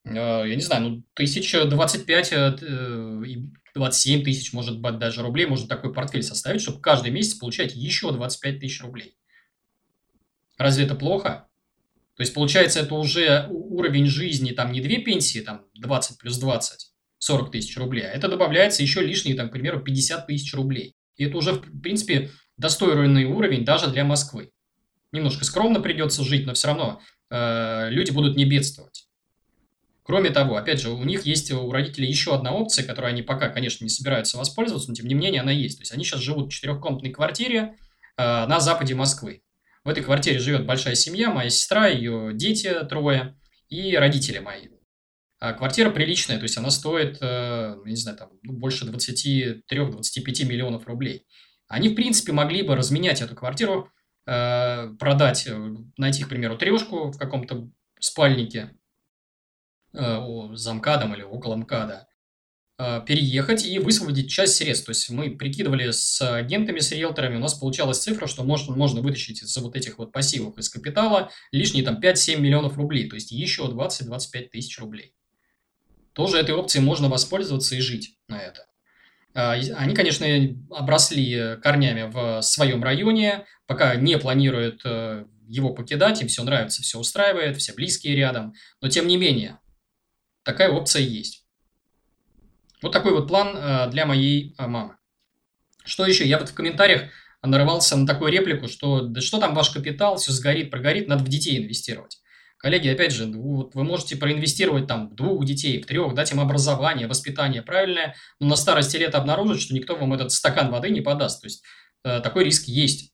э, 0.06 0.14
я 0.14 0.56
не 0.56 0.62
знаю, 0.62 0.84
ну, 0.84 1.04
1025 1.14 2.34
э, 2.34 2.58
и 3.26 3.50
27 3.76 4.24
тысяч, 4.24 4.54
может 4.54 4.80
быть, 4.80 4.98
даже 5.00 5.22
рублей, 5.22 5.46
можно 5.46 5.68
такой 5.68 5.94
портфель 5.94 6.24
составить, 6.24 6.62
чтобы 6.62 6.82
каждый 6.82 7.12
месяц 7.12 7.36
получать 7.36 7.76
еще 7.76 8.12
25 8.12 8.60
тысяч 8.60 8.82
рублей. 8.82 9.16
Разве 10.58 10.86
это 10.86 10.96
плохо? 10.96 11.49
То 12.20 12.24
есть, 12.24 12.34
получается, 12.34 12.82
это 12.82 12.96
уже 12.96 13.48
уровень 13.50 14.06
жизни, 14.06 14.52
там 14.52 14.74
не 14.74 14.82
две 14.82 14.98
пенсии, 14.98 15.40
там 15.40 15.62
20 15.76 16.18
плюс 16.18 16.38
20, 16.38 16.88
40 17.18 17.50
тысяч 17.50 17.78
рублей, 17.78 18.04
а 18.04 18.10
это 18.10 18.28
добавляется 18.28 18.84
еще 18.84 19.00
лишние, 19.00 19.38
там, 19.38 19.48
к 19.48 19.54
примеру, 19.54 19.80
50 19.80 20.28
тысяч 20.28 20.54
рублей. 20.54 20.98
И 21.16 21.24
это 21.24 21.38
уже, 21.38 21.54
в 21.54 21.82
принципе, 21.82 22.30
достойный 22.58 23.24
уровень 23.24 23.64
даже 23.64 23.90
для 23.90 24.04
Москвы. 24.04 24.52
Немножко 25.14 25.46
скромно 25.46 25.80
придется 25.80 26.26
жить, 26.26 26.46
но 26.46 26.54
все 26.56 26.68
равно 26.68 27.02
э, 27.30 27.88
люди 27.90 28.12
будут 28.12 28.36
не 28.36 28.44
бедствовать. 28.44 29.08
Кроме 30.04 30.30
того, 30.30 30.58
опять 30.58 30.82
же, 30.82 30.90
у 30.90 31.02
них 31.06 31.26
есть 31.26 31.50
у 31.54 31.72
родителей 31.72 32.10
еще 32.10 32.36
одна 32.36 32.52
опция, 32.52 32.86
которой 32.86 33.12
они 33.14 33.22
пока, 33.22 33.48
конечно, 33.48 33.86
не 33.86 33.90
собираются 33.90 34.38
воспользоваться, 34.38 34.90
но 34.90 34.96
тем 34.96 35.08
не 35.08 35.16
менее 35.16 35.40
она 35.40 35.54
есть. 35.54 35.78
То 35.78 35.84
есть 35.84 35.94
они 35.94 36.04
сейчас 36.04 36.20
живут 36.20 36.50
в 36.50 36.54
четырехкомнатной 36.54 37.12
квартире 37.12 37.78
э, 38.18 38.46
на 38.46 38.60
западе 38.60 38.94
Москвы. 38.94 39.42
В 39.84 39.90
этой 39.90 40.04
квартире 40.04 40.40
живет 40.40 40.66
большая 40.66 40.96
семья, 40.96 41.32
моя 41.32 41.50
сестра, 41.50 41.88
ее 41.88 42.32
дети 42.34 42.74
трое 42.90 43.38
и 43.70 43.96
родители 43.96 44.40
мои. 44.40 44.68
А 45.40 45.54
квартира 45.54 45.90
приличная, 45.90 46.38
то 46.38 46.44
есть 46.44 46.58
она 46.58 46.70
стоит, 46.70 47.18
э, 47.22 47.78
не 47.86 47.96
знаю, 47.96 48.18
там, 48.18 48.30
ну, 48.44 48.54
больше 48.54 48.86
23-25 48.86 50.44
миллионов 50.44 50.86
рублей. 50.86 51.26
Они, 51.70 51.88
в 51.88 51.96
принципе, 51.96 52.34
могли 52.34 52.62
бы 52.62 52.76
разменять 52.76 53.22
эту 53.22 53.36
квартиру, 53.36 53.90
э, 54.26 54.90
продать, 55.00 55.48
э, 55.48 55.76
найти, 55.98 56.26
к 56.26 56.30
примеру, 56.30 56.58
трешку 56.58 57.12
в 57.12 57.18
каком-то 57.18 57.70
спальнике, 58.00 58.72
за 59.92 60.74
МКАДом 60.76 61.16
или 61.16 61.24
около 61.24 61.56
МКАДа, 61.56 62.09
переехать 63.06 63.66
и 63.66 63.78
высвободить 63.78 64.32
часть 64.32 64.56
средств. 64.56 64.86
То 64.86 64.92
есть 64.92 65.10
мы 65.10 65.32
прикидывали 65.32 65.92
с 65.92 66.22
агентами, 66.22 66.80
с 66.80 66.92
риэлторами, 66.92 67.36
у 67.36 67.40
нас 67.40 67.54
получалась 67.54 68.00
цифра, 68.00 68.26
что 68.26 68.44
можно, 68.44 68.74
можно 68.74 69.02
вытащить 69.02 69.44
из 69.44 69.58
вот 69.58 69.76
этих 69.76 69.98
вот 69.98 70.14
пассивов 70.14 70.58
из 70.58 70.70
капитала 70.70 71.30
лишние 71.52 71.84
там 71.84 72.00
5-7 72.00 72.40
миллионов 72.40 72.78
рублей, 72.78 73.10
то 73.10 73.16
есть 73.16 73.32
еще 73.32 73.64
20-25 73.64 74.50
тысяч 74.50 74.80
рублей. 74.80 75.14
Тоже 76.14 76.38
этой 76.38 76.56
опцией 76.56 76.84
можно 76.84 77.10
воспользоваться 77.10 77.76
и 77.76 77.82
жить 77.82 78.18
на 78.28 78.40
это. 78.40 78.66
А, 79.34 79.52
они, 79.52 79.94
конечно, 79.94 80.26
обросли 80.72 81.58
корнями 81.62 82.10
в 82.10 82.42
своем 82.42 82.84
районе, 82.84 83.46
пока 83.68 83.96
не 83.96 84.18
планируют 84.18 84.82
э, 84.86 85.26
его 85.48 85.74
покидать, 85.74 86.22
им 86.22 86.28
все 86.28 86.44
нравится, 86.44 86.82
все 86.82 86.98
устраивает, 86.98 87.58
все 87.58 87.74
близкие 87.74 88.16
рядом, 88.16 88.54
но 88.82 88.90
тем 88.90 89.08
не 89.08 89.18
менее, 89.18 89.60
такая 90.44 90.72
опция 90.72 91.02
есть. 91.02 91.46
Вот 92.82 92.92
такой 92.92 93.14
вот 93.14 93.28
план 93.28 93.56
э, 93.56 93.90
для 93.90 94.06
моей 94.06 94.56
э, 94.58 94.68
мамы. 94.68 94.96
Что 95.86 96.06
еще? 96.06 96.26
Я 96.26 96.40
вот 96.40 96.50
в 96.50 96.54
комментариях 96.54 97.04
нарывался 97.42 97.98
на 97.98 98.06
такую 98.06 98.32
реплику, 98.32 98.68
что 98.68 99.02
да 99.02 99.22
что 99.22 99.40
там 99.40 99.54
ваш 99.54 99.70
капитал, 99.70 100.18
все 100.18 100.32
сгорит, 100.32 100.72
прогорит, 100.72 101.08
надо 101.08 101.24
в 101.24 101.28
детей 101.28 101.58
инвестировать. 101.58 102.20
Коллеги, 102.58 102.90
опять 102.90 103.14
же, 103.14 103.26
вот 103.26 103.74
вы 103.74 103.84
можете 103.86 104.18
проинвестировать 104.18 104.86
там 104.86 105.10
в 105.10 105.16
двух 105.16 105.46
детей, 105.46 105.82
в 105.82 105.86
трех, 105.86 106.14
дать 106.14 106.34
им 106.34 106.42
образование, 106.42 107.08
воспитание 107.08 107.62
правильное, 107.62 108.16
но 108.40 108.48
на 108.48 108.56
старости 108.58 108.98
лет 108.98 109.16
обнаружить, 109.16 109.62
что 109.62 109.74
никто 109.74 109.96
вам 109.96 110.14
этот 110.14 110.34
стакан 110.34 110.70
воды 110.70 110.90
не 110.90 111.00
подаст. 111.00 111.42
То 111.42 111.48
есть 111.48 111.64
э, 112.04 112.20
такой 112.20 112.44
риск 112.44 112.68
есть. 112.68 113.14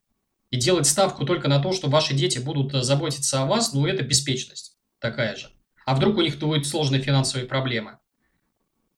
И 0.50 0.58
делать 0.58 0.88
ставку 0.88 1.26
только 1.26 1.48
на 1.48 1.60
то, 1.60 1.74
что 1.74 1.90
ваши 1.90 2.16
дети 2.16 2.40
будут 2.40 2.72
заботиться 2.84 3.42
о 3.42 3.46
вас, 3.46 3.74
ну 3.74 3.86
это 3.86 4.04
беспечность 4.04 4.78
такая 5.00 5.36
же. 5.36 5.50
А 5.86 5.96
вдруг 5.96 6.18
у 6.18 6.22
них 6.22 6.40
будут 6.40 6.66
сложные 6.66 7.02
финансовые 7.02 7.48
проблемы? 7.48 8.00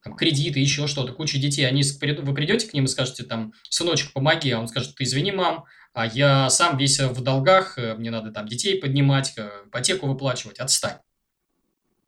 Там, 0.02 0.16
кредиты, 0.16 0.60
еще 0.60 0.86
что-то, 0.86 1.12
куча 1.12 1.38
детей, 1.38 1.64
они, 1.64 1.82
вы 1.82 2.34
придете 2.34 2.68
к 2.68 2.74
ним 2.74 2.84
и 2.84 2.88
скажете, 2.88 3.24
там, 3.24 3.52
сыночек, 3.68 4.12
помоги, 4.12 4.50
а 4.50 4.60
он 4.60 4.68
скажет, 4.68 4.94
ты 4.94 5.04
извини, 5.04 5.32
мам, 5.32 5.64
а 5.92 6.06
я 6.06 6.48
сам 6.50 6.76
весь 6.76 7.00
в 7.00 7.22
долгах, 7.22 7.78
э, 7.78 7.94
мне 7.94 8.10
надо 8.10 8.30
там 8.30 8.46
детей 8.46 8.80
поднимать, 8.80 9.34
э, 9.36 9.50
ипотеку 9.66 10.06
выплачивать, 10.06 10.60
отстань. 10.60 10.98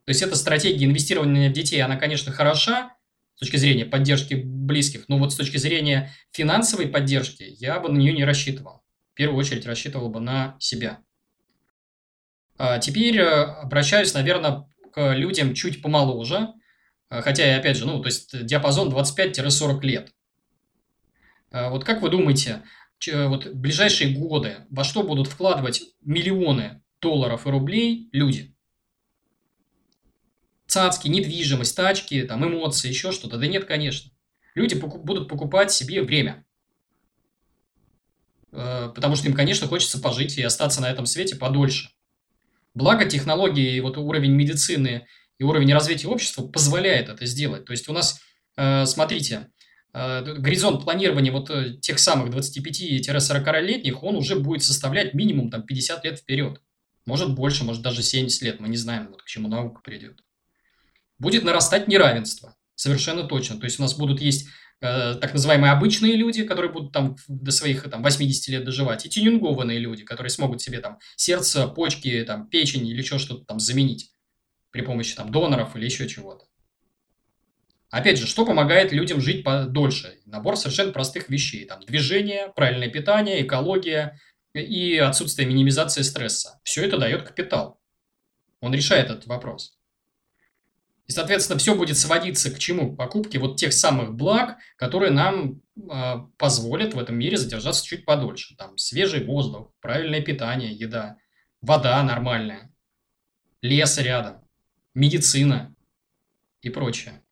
То 0.04 0.10
есть 0.10 0.22
эта 0.22 0.36
стратегия 0.36 0.86
инвестирования 0.86 1.50
в 1.50 1.52
детей, 1.52 1.80
она, 1.80 1.96
конечно, 1.96 2.32
хороша 2.32 2.94
с 3.36 3.40
точки 3.40 3.56
зрения 3.56 3.86
поддержки 3.86 4.34
близких, 4.34 5.08
но 5.08 5.18
вот 5.18 5.32
с 5.32 5.36
точки 5.36 5.56
зрения 5.56 6.12
финансовой 6.30 6.88
поддержки 6.88 7.44
я 7.58 7.80
бы 7.80 7.88
на 7.88 7.98
нее 7.98 8.12
не 8.12 8.24
рассчитывал. 8.24 8.82
В 9.12 9.14
первую 9.14 9.38
очередь 9.38 9.66
рассчитывал 9.66 10.08
бы 10.08 10.20
на 10.20 10.56
себя. 10.60 11.00
А 12.58 12.78
теперь 12.78 13.18
э, 13.18 13.24
обращаюсь, 13.24 14.14
наверное, 14.14 14.68
к 14.92 15.14
людям 15.14 15.54
чуть 15.54 15.82
помоложе, 15.82 16.52
а, 17.10 17.20
хотя, 17.20 17.56
опять 17.56 17.76
же, 17.76 17.84
ну, 17.84 18.00
то 18.00 18.06
есть 18.06 18.46
диапазон 18.46 18.88
25-40 18.88 19.82
лет. 19.82 20.14
А, 21.50 21.68
вот 21.68 21.84
как 21.84 22.00
вы 22.00 22.08
думаете, 22.08 22.62
вот 23.06 23.46
ближайшие 23.48 24.16
годы 24.16 24.66
во 24.70 24.84
что 24.84 25.02
будут 25.02 25.26
вкладывать 25.26 25.82
миллионы 26.00 26.82
долларов 27.02 27.46
и 27.46 27.50
рублей 27.50 28.08
люди? 28.12 28.54
Цацки, 30.66 31.08
недвижимость, 31.08 31.76
тачки, 31.76 32.22
там, 32.22 32.46
эмоции, 32.46 32.88
еще 32.88 33.10
что-то? 33.10 33.38
Да 33.38 33.46
нет, 33.48 33.64
конечно. 33.64 34.12
Люди 34.54 34.74
будут 34.74 35.28
покупать 35.28 35.72
себе 35.72 36.02
время. 36.02 36.46
Потому 38.52 39.16
что 39.16 39.28
им, 39.28 39.34
конечно, 39.34 39.66
хочется 39.66 40.00
пожить 40.00 40.38
и 40.38 40.42
остаться 40.42 40.80
на 40.80 40.90
этом 40.90 41.06
свете 41.06 41.34
подольше. 41.36 41.90
Благо 42.74 43.04
технологии 43.04 43.74
и 43.74 43.80
вот 43.80 43.96
уровень 43.96 44.32
медицины 44.32 45.08
и 45.40 45.42
уровень 45.42 45.72
развития 45.72 46.06
общества 46.08 46.46
позволяет 46.46 47.08
это 47.08 47.24
сделать. 47.24 47.64
То 47.64 47.72
есть 47.72 47.88
у 47.88 47.94
нас, 47.94 48.20
э, 48.58 48.84
смотрите, 48.84 49.48
э, 49.94 50.22
горизонт 50.22 50.84
планирования 50.84 51.32
вот 51.32 51.48
э, 51.48 51.78
тех 51.80 51.98
самых 51.98 52.28
25-40-летних, 52.28 54.02
он 54.02 54.16
уже 54.16 54.38
будет 54.38 54.62
составлять 54.62 55.14
минимум 55.14 55.50
там 55.50 55.62
50 55.62 56.04
лет 56.04 56.18
вперед. 56.18 56.60
может 57.06 57.34
больше, 57.34 57.64
может 57.64 57.80
даже 57.82 58.02
70 58.02 58.42
лет, 58.42 58.60
мы 58.60 58.68
не 58.68 58.76
знаем, 58.76 59.08
вот 59.08 59.22
к 59.22 59.26
чему 59.26 59.48
наука 59.48 59.80
придет. 59.82 60.22
Будет 61.18 61.42
нарастать 61.42 61.88
неравенство, 61.88 62.54
совершенно 62.74 63.24
точно. 63.24 63.58
То 63.58 63.64
есть 63.64 63.78
у 63.78 63.82
нас 63.82 63.94
будут 63.94 64.20
есть 64.20 64.46
э, 64.82 65.14
так 65.14 65.32
называемые 65.32 65.72
обычные 65.72 66.16
люди, 66.16 66.44
которые 66.44 66.70
будут 66.70 66.92
там 66.92 67.16
до 67.28 67.50
своих 67.50 67.90
там, 67.90 68.02
80 68.02 68.48
лет 68.48 68.64
доживать, 68.64 69.06
и 69.06 69.08
тюнингованные 69.08 69.78
люди, 69.78 70.04
которые 70.04 70.30
смогут 70.30 70.60
себе 70.60 70.80
там 70.80 70.98
сердце, 71.16 71.66
почки, 71.66 72.22
там, 72.26 72.46
печень 72.46 72.86
или 72.86 72.98
еще 72.98 73.18
что-то 73.18 73.46
там 73.46 73.58
заменить 73.58 74.10
при 74.70 74.82
помощи 74.82 75.14
там 75.16 75.30
доноров 75.30 75.76
или 75.76 75.84
еще 75.84 76.08
чего-то. 76.08 76.46
Опять 77.90 78.18
же, 78.18 78.26
что 78.26 78.46
помогает 78.46 78.92
людям 78.92 79.20
жить 79.20 79.42
подольше? 79.42 80.20
Набор 80.24 80.56
совершенно 80.56 80.92
простых 80.92 81.28
вещей. 81.28 81.64
Там 81.66 81.80
движение, 81.80 82.52
правильное 82.54 82.88
питание, 82.88 83.42
экология 83.42 84.18
и 84.54 84.96
отсутствие 84.96 85.48
минимизации 85.48 86.02
стресса. 86.02 86.60
Все 86.62 86.84
это 86.84 86.98
дает 86.98 87.24
капитал. 87.24 87.80
Он 88.60 88.72
решает 88.72 89.06
этот 89.10 89.26
вопрос. 89.26 89.76
И, 91.10 91.12
соответственно, 91.12 91.58
все 91.58 91.74
будет 91.74 91.98
сводиться 91.98 92.52
к 92.52 92.58
чему? 92.60 92.94
К 92.94 92.96
покупке 92.96 93.40
вот 93.40 93.56
тех 93.56 93.72
самых 93.72 94.14
благ, 94.14 94.58
которые 94.76 95.10
нам 95.10 95.60
э, 95.76 96.14
позволят 96.38 96.94
в 96.94 97.00
этом 97.00 97.18
мире 97.18 97.36
задержаться 97.36 97.84
чуть 97.84 98.04
подольше. 98.04 98.54
Там 98.56 98.78
свежий 98.78 99.24
воздух, 99.24 99.72
правильное 99.80 100.20
питание, 100.20 100.70
еда, 100.72 101.16
вода 101.60 102.00
нормальная, 102.04 102.72
лес 103.60 103.98
рядом, 103.98 104.39
медицина 104.94 105.74
и 106.62 106.70
прочее. 106.70 107.22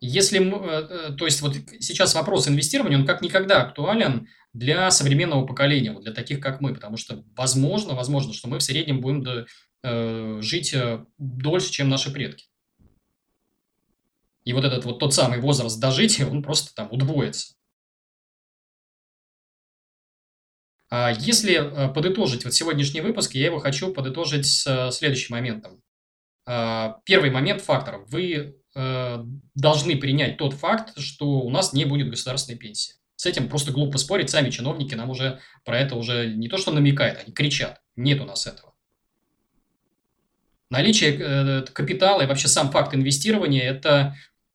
Если, 0.00 0.40
э, 0.40 1.10
э, 1.10 1.16
то 1.16 1.24
есть 1.24 1.40
вот 1.42 1.56
сейчас 1.80 2.14
вопрос 2.14 2.46
инвестирования, 2.46 2.98
он 2.98 3.06
как 3.06 3.20
никогда 3.20 3.62
актуален 3.62 4.28
для 4.52 4.90
современного 4.92 5.44
поколения, 5.44 5.92
вот 5.92 6.04
для 6.04 6.12
таких, 6.12 6.40
как 6.40 6.60
мы, 6.60 6.72
потому 6.72 6.96
что 6.96 7.24
возможно, 7.36 7.94
возможно, 7.94 8.32
что 8.32 8.48
мы 8.48 8.58
в 8.58 8.62
среднем 8.62 9.00
будем 9.00 9.22
до, 9.24 9.46
э, 9.82 10.38
жить 10.40 10.74
дольше, 11.18 11.70
чем 11.72 11.88
наши 11.88 12.12
предки. 12.12 12.46
И 14.44 14.52
вот 14.52 14.64
этот 14.64 14.84
вот 14.84 15.00
тот 15.00 15.12
самый 15.12 15.40
возраст 15.40 15.80
дожития, 15.80 16.26
он 16.26 16.42
просто 16.42 16.72
там 16.74 16.88
удвоится. 16.92 17.54
А 20.90 21.10
если 21.10 21.90
подытожить 21.92 22.44
вот 22.44 22.54
сегодняшний 22.54 23.02
выпуск, 23.02 23.34
я 23.34 23.46
его 23.46 23.58
хочу 23.58 23.92
подытожить 23.92 24.46
с 24.46 24.90
следующим 24.92 25.34
моментом. 25.34 25.82
А, 26.50 27.00
первый 27.04 27.30
момент 27.30 27.60
фактор. 27.60 28.04
Вы 28.06 28.58
Э, 28.80 29.24
должны 29.56 29.96
принять 29.96 30.36
тот 30.36 30.54
факт, 30.54 31.00
что 31.00 31.40
у 31.40 31.50
нас 31.50 31.72
не 31.72 31.84
будет 31.84 32.10
государственной 32.10 32.56
пенсии. 32.56 32.94
С 33.16 33.26
этим 33.26 33.48
просто 33.48 33.72
глупо 33.72 33.98
спорить, 33.98 34.30
сами 34.30 34.50
чиновники 34.50 34.94
нам 34.94 35.10
уже 35.10 35.40
про 35.64 35.80
это 35.80 35.96
уже 35.96 36.32
не 36.32 36.48
то 36.48 36.58
что 36.58 36.70
намекают, 36.70 37.18
они 37.24 37.32
кричат. 37.32 37.80
Нет 37.96 38.20
у 38.20 38.24
нас 38.24 38.46
этого. 38.46 38.74
Наличие 40.70 41.18
э, 41.18 41.62
капитала 41.72 42.22
и 42.22 42.26
вообще 42.26 42.46
сам 42.46 42.70
факт 42.70 42.94
инвестирования– 42.94 43.62
это 43.68 44.14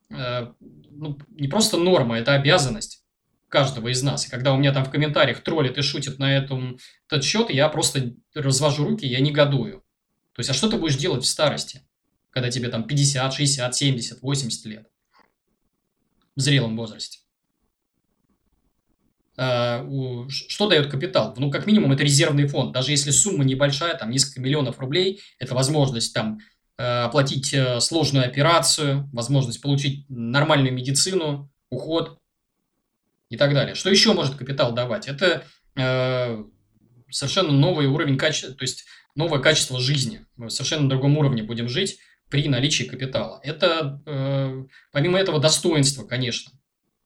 э, 0.10 0.48
ну, 0.92 1.20
не 1.32 1.50
просто 1.50 1.76
норма, 1.76 2.18
это 2.18 2.34
обязанность 2.34 3.04
каждого 3.50 3.90
из 3.90 4.02
нас. 4.04 4.26
И 4.26 4.30
когда 4.30 4.54
у 4.54 4.58
меня 4.58 4.72
там 4.72 4.86
в 4.86 4.90
комментариях 4.90 5.42
троллят 5.42 5.78
и 5.78 5.82
шутят 5.82 6.18
на 6.18 6.34
этом, 6.34 6.78
этот 7.10 7.26
счет, 7.26 7.50
я 7.50 7.68
просто 7.68 8.14
развожу 8.34 8.86
руки, 8.86 9.06
я 9.06 9.20
негодую. 9.20 9.83
То 10.34 10.40
есть, 10.40 10.50
а 10.50 10.54
что 10.54 10.70
ты 10.70 10.78
будешь 10.78 10.98
делать 10.98 11.24
в 11.24 11.28
старости? 11.28 11.84
когда 12.34 12.50
тебе 12.50 12.70
там 12.70 12.84
50, 12.84 13.34
60, 13.34 13.76
70, 13.76 14.22
80 14.22 14.66
лет 14.66 14.88
в 16.36 16.42
зрелом 16.42 16.76
возрасте. 16.76 17.20
А, 19.38 19.88
что 20.28 20.68
дает 20.68 20.92
капитал? 20.92 21.34
Ну, 21.38 21.52
как 21.52 21.68
минимум, 21.68 21.92
это 21.92 22.04
резервный 22.04 22.48
фонд. 22.48 22.74
Даже 22.74 22.92
если 22.92 23.12
сумма 23.12 23.44
небольшая, 23.44 23.96
там 23.96 24.10
несколько 24.10 24.42
миллионов 24.42 24.80
рублей, 24.80 25.22
это 25.38 25.54
возможность 25.54 26.14
там 26.14 26.40
э, 26.78 26.84
оплатить 26.84 27.54
э, 27.54 27.80
сложную 27.80 28.26
операцию, 28.26 29.10
возможность 29.14 29.62
получить 29.62 30.10
нормальную 30.10 30.74
медицину, 30.74 31.52
уход 31.70 32.20
и 33.30 33.38
так 33.38 33.54
далее. 33.54 33.76
Что 33.76 33.92
еще 33.92 34.14
может 34.14 34.36
капитал 34.36 34.72
давать? 34.74 35.08
Это 35.08 35.46
э, 35.76 36.44
совершенно 37.12 37.52
новый 37.52 37.86
уровень 37.86 38.18
качества, 38.18 38.56
то 38.56 38.64
есть 38.64 38.86
новое 39.16 39.40
качество 39.40 39.80
жизни. 39.80 40.26
Мы 40.36 40.50
совершенно 40.50 40.90
другом 40.90 41.18
уровне 41.18 41.44
будем 41.44 41.70
жить 41.70 42.00
при 42.30 42.48
наличии 42.48 42.86
капитала. 42.86 43.40
Это, 43.44 44.02
э, 44.06 44.66
помимо 44.92 45.20
этого, 45.20 45.40
достоинство, 45.40 46.04
конечно. 46.04 46.52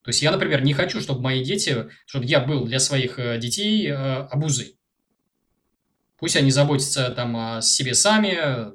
То 0.08 0.10
есть 0.10 0.22
я, 0.22 0.32
например, 0.32 0.64
не 0.64 0.74
хочу, 0.74 1.02
чтобы 1.02 1.22
мои 1.22 1.44
дети, 1.44 1.90
чтобы 2.06 2.26
я 2.26 2.40
был 2.40 2.66
для 2.66 2.80
своих 2.80 3.20
э, 3.20 3.38
детей 3.40 3.88
э, 3.88 3.94
обузой. 3.94 4.78
Пусть 6.18 6.38
они 6.38 6.50
заботятся 6.50 7.10
там 7.10 7.36
о 7.36 7.62
себе 7.62 7.94
сами, 7.94 8.72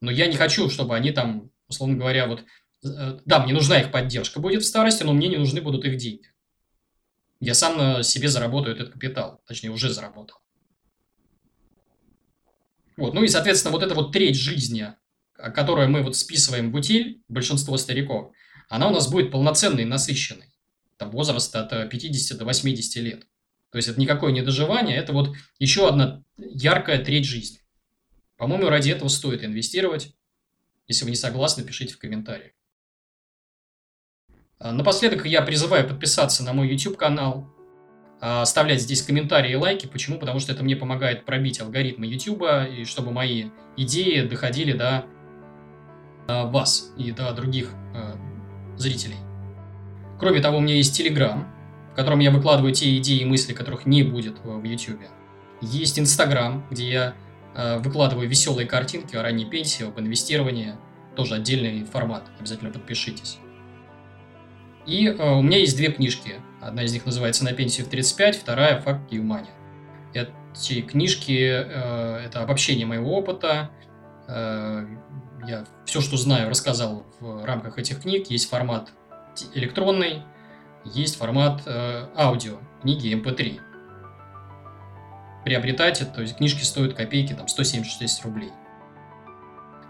но 0.00 0.10
я 0.10 0.26
не 0.26 0.36
хочу, 0.36 0.68
чтобы 0.68 0.96
они 0.96 1.12
там, 1.12 1.50
условно 1.68 1.96
говоря, 1.96 2.26
вот, 2.26 2.44
э, 2.84 3.20
да, 3.24 3.44
мне 3.44 3.52
нужна 3.52 3.80
их 3.80 3.92
поддержка 3.92 4.40
будет 4.40 4.62
в 4.62 4.66
старости, 4.66 5.04
но 5.04 5.12
мне 5.12 5.28
не 5.28 5.36
нужны 5.36 5.62
будут 5.62 5.84
их 5.84 5.96
деньги. 5.96 6.28
Я 7.38 7.54
сам 7.54 7.78
на 7.78 8.02
себе 8.02 8.28
заработаю 8.28 8.74
этот 8.74 8.92
капитал, 8.92 9.42
точнее, 9.46 9.70
уже 9.70 9.90
заработал. 9.90 10.38
Вот, 12.96 13.14
ну 13.14 13.22
и, 13.22 13.28
соответственно, 13.28 13.72
вот 13.72 13.82
эта 13.82 13.94
вот 13.94 14.12
треть 14.12 14.36
жизни, 14.36 14.94
которую 15.32 15.88
мы 15.88 16.02
вот 16.02 16.16
списываем 16.16 16.70
в 16.70 16.74
утиль, 16.76 17.22
большинство 17.28 17.76
стариков, 17.76 18.32
она 18.68 18.88
у 18.88 18.92
нас 18.92 19.08
будет 19.10 19.30
полноценной, 19.30 19.84
насыщенной. 19.84 20.48
Там 20.96 21.10
возраст 21.10 21.54
от 21.54 21.90
50 21.90 22.38
до 22.38 22.44
80 22.44 22.96
лет. 23.02 23.26
То 23.70 23.78
есть 23.78 23.88
это 23.88 24.00
никакое 24.00 24.32
не 24.32 24.42
доживание, 24.42 24.96
это 24.96 25.12
вот 25.12 25.34
еще 25.58 25.88
одна 25.88 26.22
яркая 26.36 27.04
треть 27.04 27.24
жизни. 27.24 27.60
По-моему, 28.36 28.68
ради 28.68 28.90
этого 28.90 29.08
стоит 29.08 29.44
инвестировать. 29.44 30.14
Если 30.86 31.04
вы 31.04 31.10
не 31.10 31.16
согласны, 31.16 31.64
пишите 31.64 31.94
в 31.94 31.98
комментариях. 31.98 32.52
А, 34.58 34.72
напоследок 34.72 35.26
я 35.26 35.42
призываю 35.42 35.88
подписаться 35.88 36.42
на 36.44 36.52
мой 36.52 36.68
YouTube-канал, 36.68 37.53
оставлять 38.24 38.80
здесь 38.80 39.02
комментарии 39.02 39.52
и 39.52 39.56
лайки. 39.56 39.86
Почему? 39.86 40.18
Потому 40.18 40.40
что 40.40 40.52
это 40.52 40.64
мне 40.64 40.76
помогает 40.76 41.24
пробить 41.24 41.60
алгоритмы 41.60 42.06
YouTube, 42.06 42.44
и 42.72 42.84
чтобы 42.84 43.12
мои 43.12 43.50
идеи 43.76 44.22
доходили 44.22 44.72
до 44.72 45.04
Э, 46.26 46.46
вас 46.46 46.92
и 46.96 47.12
до 47.12 47.32
других 47.32 47.70
э, 47.94 48.14
зрителей. 48.76 49.16
Кроме 50.18 50.40
того, 50.40 50.58
у 50.58 50.60
меня 50.60 50.74
есть 50.74 50.98
Telegram, 50.98 51.44
в 51.92 51.96
котором 51.96 52.20
я 52.20 52.30
выкладываю 52.30 52.72
те 52.72 52.96
идеи 52.96 53.20
и 53.20 53.24
мысли, 53.24 53.52
которых 53.52 53.84
не 53.84 54.02
будет 54.02 54.38
в 54.42 54.64
YouTube. 54.64 55.02
Есть 55.60 55.98
Instagram, 55.98 56.64
где 56.70 56.90
я 56.90 57.14
э, 57.54 57.78
выкладываю 57.78 58.28
веселые 58.28 58.66
картинки 58.66 59.16
о 59.16 59.22
ранней 59.22 59.44
пенсии, 59.44 59.86
об 59.86 60.00
инвестировании. 60.00 60.76
Тоже 61.14 61.34
отдельный 61.34 61.84
формат, 61.84 62.24
обязательно 62.38 62.70
подпишитесь. 62.70 63.38
И 64.86 65.06
э, 65.06 65.30
у 65.30 65.42
меня 65.42 65.58
есть 65.58 65.76
две 65.76 65.92
книжки. 65.92 66.36
Одна 66.64 66.82
из 66.82 66.92
них 66.94 67.04
называется 67.04 67.44
«На 67.44 67.52
пенсию 67.52 67.86
в 67.86 67.90
35», 67.90 68.32
вторая 68.32 68.80
«Факт 68.80 69.12
Юмани». 69.12 69.50
Эти 70.14 70.80
книжки 70.80 71.32
э,– 71.32 72.22
это 72.26 72.42
обобщение 72.42 72.86
моего 72.86 73.14
опыта, 73.18 73.70
э, 74.26 74.86
я 75.46 75.66
все, 75.84 76.00
что 76.00 76.16
знаю, 76.16 76.48
рассказал 76.48 77.04
в 77.20 77.44
рамках 77.44 77.78
этих 77.78 78.00
книг. 78.00 78.30
Есть 78.30 78.48
формат 78.48 78.92
электронный, 79.52 80.22
есть 80.84 81.16
формат 81.16 81.62
э, 81.66 82.06
аудио, 82.16 82.56
книги 82.80 83.14
MP3. 83.14 83.58
Эм 83.58 83.60
Приобретайте, 85.44 86.06
то 86.06 86.22
есть 86.22 86.38
книжки 86.38 86.62
стоят 86.62 86.94
копейки, 86.94 87.34
там 87.34 87.46
176 87.46 88.24
рублей. 88.24 88.52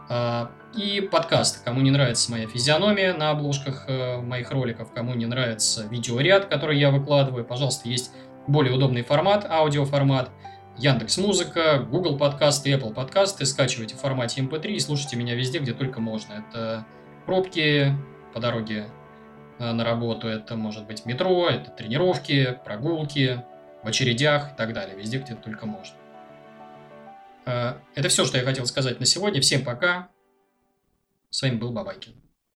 А, 0.08 0.50
и 0.76 1.00
подкаст. 1.00 1.64
Кому 1.64 1.80
не 1.80 1.90
нравится 1.90 2.30
моя 2.30 2.46
физиономия 2.46 3.14
на 3.14 3.30
обложках 3.30 3.84
э, 3.88 4.20
моих 4.20 4.50
роликов, 4.50 4.92
кому 4.92 5.14
не 5.14 5.26
нравится 5.26 5.86
видеоряд, 5.86 6.46
который 6.46 6.78
я 6.78 6.90
выкладываю, 6.90 7.44
пожалуйста, 7.44 7.88
есть 7.88 8.12
более 8.46 8.74
удобный 8.74 9.02
формат, 9.02 9.46
аудиоформат. 9.50 10.26
формат 10.28 10.54
Яндекс 10.76 11.18
Музыка, 11.18 11.86
Google 11.88 12.18
подкасты, 12.18 12.72
Apple 12.72 12.92
подкасты. 12.92 13.46
Скачивайте 13.46 13.94
в 13.94 14.00
формате 14.00 14.40
MP3 14.42 14.66
эм 14.66 14.74
и 14.74 14.78
слушайте 14.80 15.16
меня 15.16 15.34
везде, 15.34 15.60
где 15.60 15.72
только 15.72 16.00
можно. 16.00 16.44
Это 16.48 16.84
пробки 17.26 17.94
по 18.32 18.40
дороге 18.40 18.88
э, 19.58 19.72
на 19.72 19.84
работу, 19.84 20.26
это 20.26 20.56
может 20.56 20.86
быть 20.86 21.06
метро, 21.06 21.48
это 21.48 21.70
тренировки, 21.70 22.58
прогулки, 22.64 23.44
в 23.84 23.88
очередях 23.88 24.52
и 24.52 24.56
так 24.56 24.72
далее. 24.72 24.96
Везде, 24.96 25.18
где 25.18 25.34
только 25.34 25.66
можно. 25.66 25.94
Э, 27.46 27.74
это 27.94 28.08
все, 28.08 28.24
что 28.24 28.36
я 28.36 28.44
хотел 28.44 28.66
сказать 28.66 28.98
на 28.98 29.06
сегодня. 29.06 29.40
Всем 29.40 29.62
пока. 29.62 30.08
С 31.34 31.42
вами 31.42 31.56
был 31.56 31.72
Бабайкин. 31.72 32.14